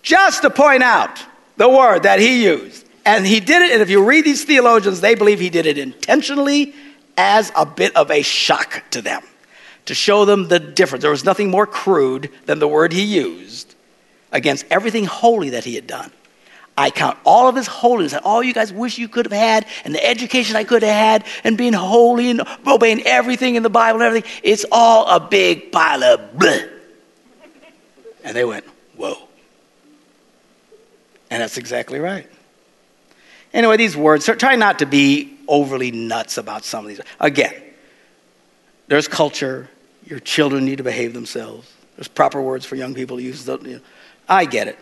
[0.03, 1.19] just to point out
[1.57, 2.85] the word that he used.
[3.05, 5.77] And he did it, and if you read these theologians, they believe he did it
[5.77, 6.73] intentionally
[7.17, 9.21] as a bit of a shock to them,
[9.85, 11.01] to show them the difference.
[11.01, 13.75] There was nothing more crude than the word he used
[14.31, 16.11] against everything holy that he had done.
[16.75, 19.65] I count all of his holiness and all you guys wish you could have had,
[19.83, 23.69] and the education I could have had, and being holy and obeying everything in the
[23.69, 24.31] Bible and everything.
[24.43, 26.69] It's all a big pile of bleh.
[28.23, 28.65] And they went.
[31.34, 32.29] And that's exactly right.
[33.55, 37.01] Anyway, these words, try not to be overly nuts about some of these.
[37.19, 37.55] Again,
[38.88, 39.67] there's culture.
[40.05, 41.73] Your children need to behave themselves.
[41.95, 43.47] There's proper words for young people to use.
[43.47, 43.79] You know,
[44.29, 44.77] I get it.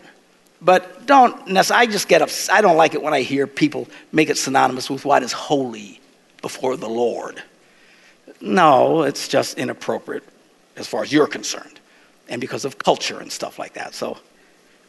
[0.60, 2.54] But don't necessarily, I just get upset.
[2.54, 6.02] I don't like it when I hear people make it synonymous with what is holy
[6.42, 7.42] before the Lord.
[8.42, 10.24] No, it's just inappropriate
[10.76, 11.80] as far as you're concerned
[12.28, 13.94] and because of culture and stuff like that.
[13.94, 14.18] So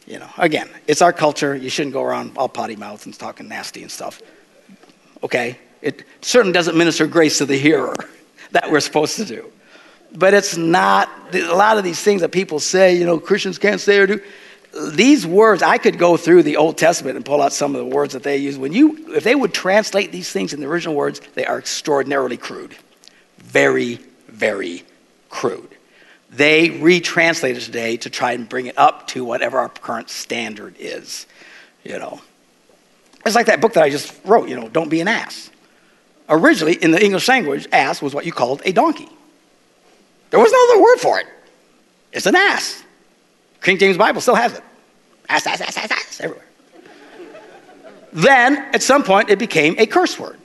[0.06, 1.54] you know, again, it's our culture.
[1.54, 4.20] You shouldn't go around all potty mouth and talking nasty and stuff.
[5.22, 5.58] Okay?
[5.80, 7.94] It certainly doesn't minister grace to the hearer
[8.52, 9.50] that we're supposed to do.
[10.12, 13.80] But it's not, a lot of these things that people say, you know, Christians can't
[13.80, 14.20] say or do.
[14.92, 17.94] These words, I could go through the Old Testament and pull out some of the
[17.94, 18.58] words that they use.
[18.58, 22.36] When you, if they would translate these things in the original words, they are extraordinarily
[22.36, 22.76] crude.
[23.38, 24.82] Very, very
[25.30, 25.73] crude
[26.36, 30.74] they retranslate it today to try and bring it up to whatever our current standard
[30.78, 31.26] is.
[31.84, 32.20] You know,
[33.24, 34.48] it's like that book that I just wrote.
[34.48, 35.50] You know, don't be an ass.
[36.28, 39.08] Originally, in the English language, ass was what you called a donkey.
[40.30, 41.26] There was no other word for it.
[42.12, 42.82] It's an ass.
[43.60, 44.64] King James Bible still has it.
[45.28, 46.46] Ass, ass, ass, ass, ass, everywhere.
[48.12, 50.38] then, at some point, it became a curse word.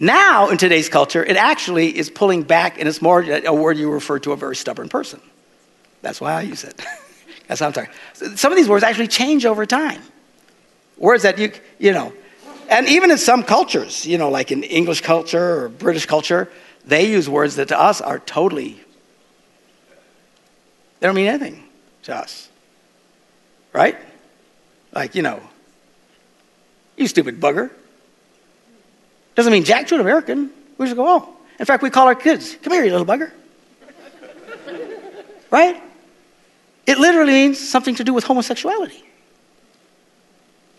[0.00, 3.90] Now, in today's culture, it actually is pulling back, and it's more a word you
[3.90, 5.20] refer to a very stubborn person.
[6.02, 6.80] That's why I use it.
[7.48, 7.90] That's how I'm talking.
[8.36, 10.00] Some of these words actually change over time.
[10.98, 12.12] Words that you, you know,
[12.68, 16.50] and even in some cultures, you know, like in English culture or British culture,
[16.84, 18.80] they use words that to us are totally,
[21.00, 21.64] they don't mean anything
[22.04, 22.48] to us.
[23.72, 23.96] Right?
[24.92, 25.40] Like, you know,
[26.96, 27.70] you stupid bugger.
[29.38, 30.50] Doesn't mean jack to an American.
[30.78, 31.36] We just go, oh.
[31.60, 33.30] In fact, we call our kids, come here, you little bugger.
[35.52, 35.80] right?
[36.88, 39.00] It literally means something to do with homosexuality.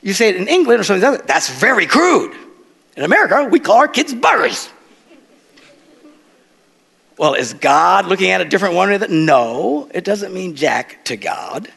[0.02, 2.36] You say it in England or something else, that's very crude.
[2.98, 4.70] In America, we call our kids buggers.
[7.18, 8.90] Well, is God looking at a different one?
[8.90, 11.70] That no, it doesn't mean jack to God.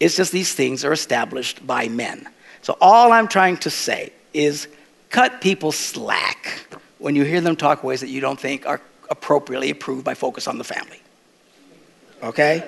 [0.00, 2.26] It's just these things are established by men.
[2.62, 4.66] So all I'm trying to say is
[5.12, 6.66] cut people slack
[6.98, 10.48] when you hear them talk ways that you don't think are appropriately approved by focus
[10.48, 11.00] on the family.
[12.22, 12.64] Okay?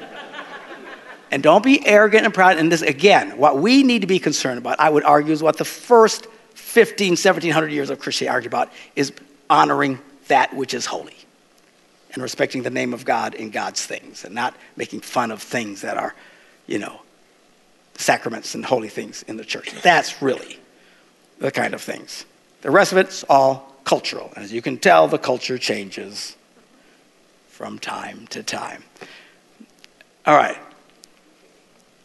[1.30, 2.58] and don't be arrogant and proud.
[2.58, 5.56] And this, again, what we need to be concerned about, I would argue, is what
[5.56, 9.12] the first 15, 1700 years of Christianity argue about is
[9.48, 11.16] honoring that which is holy
[12.12, 15.80] and respecting the name of God in God's things and not making fun of things
[15.80, 16.14] that are,
[16.66, 17.00] you know,
[17.96, 19.72] sacraments and holy things in the church.
[19.82, 20.58] That's really
[21.38, 22.26] the kind of things.
[22.64, 24.32] The rest of it's all cultural.
[24.36, 26.34] As you can tell, the culture changes
[27.48, 28.82] from time to time.
[30.24, 30.56] All right.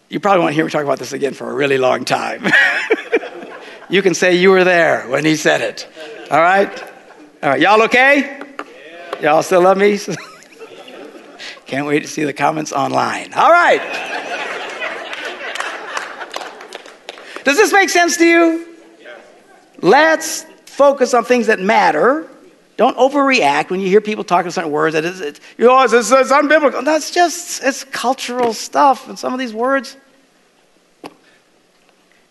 [0.09, 2.45] You probably won't hear me talk about this again for a really long time.
[3.89, 5.87] you can say you were there when he said it.
[6.29, 6.83] All right?
[7.41, 7.61] All right.
[7.61, 8.41] Y'all okay?
[9.21, 9.97] Y'all still love me?
[11.67, 13.33] Can't wait to see the comments online.
[13.33, 13.79] All right.
[17.45, 18.68] Does this make sense to you?
[19.81, 22.27] Let's focus on things that matter.
[22.77, 24.93] Don't overreact when you hear people talking certain words.
[24.93, 26.83] That is, it's, it's, it's, it's unbiblical.
[26.85, 29.97] That's just it's cultural stuff, and some of these words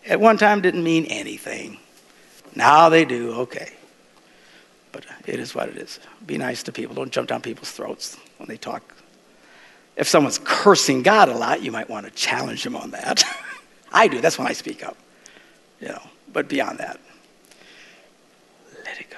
[0.07, 1.77] at one time didn't mean anything.
[2.55, 3.33] Now they do.
[3.41, 3.71] Okay,
[4.91, 5.99] but it is what it is.
[6.25, 6.95] Be nice to people.
[6.95, 8.95] Don't jump down people's throats when they talk.
[9.95, 13.23] If someone's cursing God a lot, you might want to challenge them on that.
[13.91, 14.21] I do.
[14.21, 14.97] That's when I speak up.
[15.79, 16.99] You know, but beyond that,
[18.83, 19.17] let it go.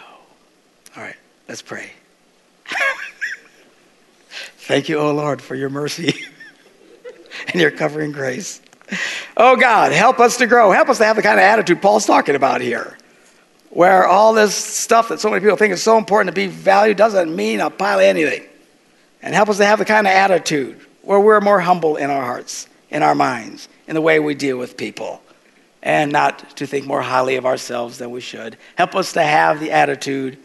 [0.95, 1.15] All right,
[1.47, 1.91] let's pray.
[4.57, 6.13] Thank you, oh Lord, for your mercy
[7.47, 8.61] and your covering grace.
[9.37, 10.71] Oh God, help us to grow.
[10.71, 12.97] Help us to have the kind of attitude Paul's talking about here,
[13.69, 16.97] where all this stuff that so many people think is so important to be valued
[16.97, 18.47] doesn't mean a pile of anything.
[19.21, 22.23] And help us to have the kind of attitude where we're more humble in our
[22.23, 25.21] hearts, in our minds, in the way we deal with people,
[25.81, 28.57] and not to think more highly of ourselves than we should.
[28.75, 30.37] Help us to have the attitude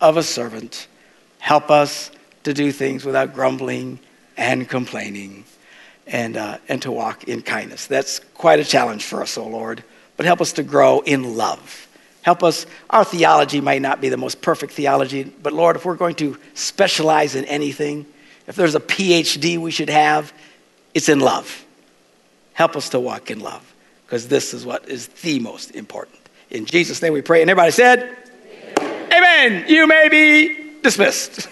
[0.00, 0.88] of a servant.
[1.38, 2.10] Help us
[2.44, 3.98] to do things without grumbling
[4.36, 5.44] and complaining
[6.06, 7.86] and, uh, and to walk in kindness.
[7.86, 9.82] That's quite a challenge for us, O oh Lord.
[10.16, 11.88] But help us to grow in love.
[12.22, 15.94] Help us, our theology might not be the most perfect theology, but Lord, if we're
[15.94, 18.06] going to specialize in anything,
[18.46, 20.32] if there's a PhD we should have,
[20.94, 21.64] it's in love.
[22.54, 23.74] Help us to walk in love,
[24.06, 26.18] because this is what is the most important.
[26.50, 27.42] In Jesus' name we pray.
[27.42, 28.16] And everybody said.
[29.12, 29.64] Amen.
[29.68, 31.48] You may be dismissed.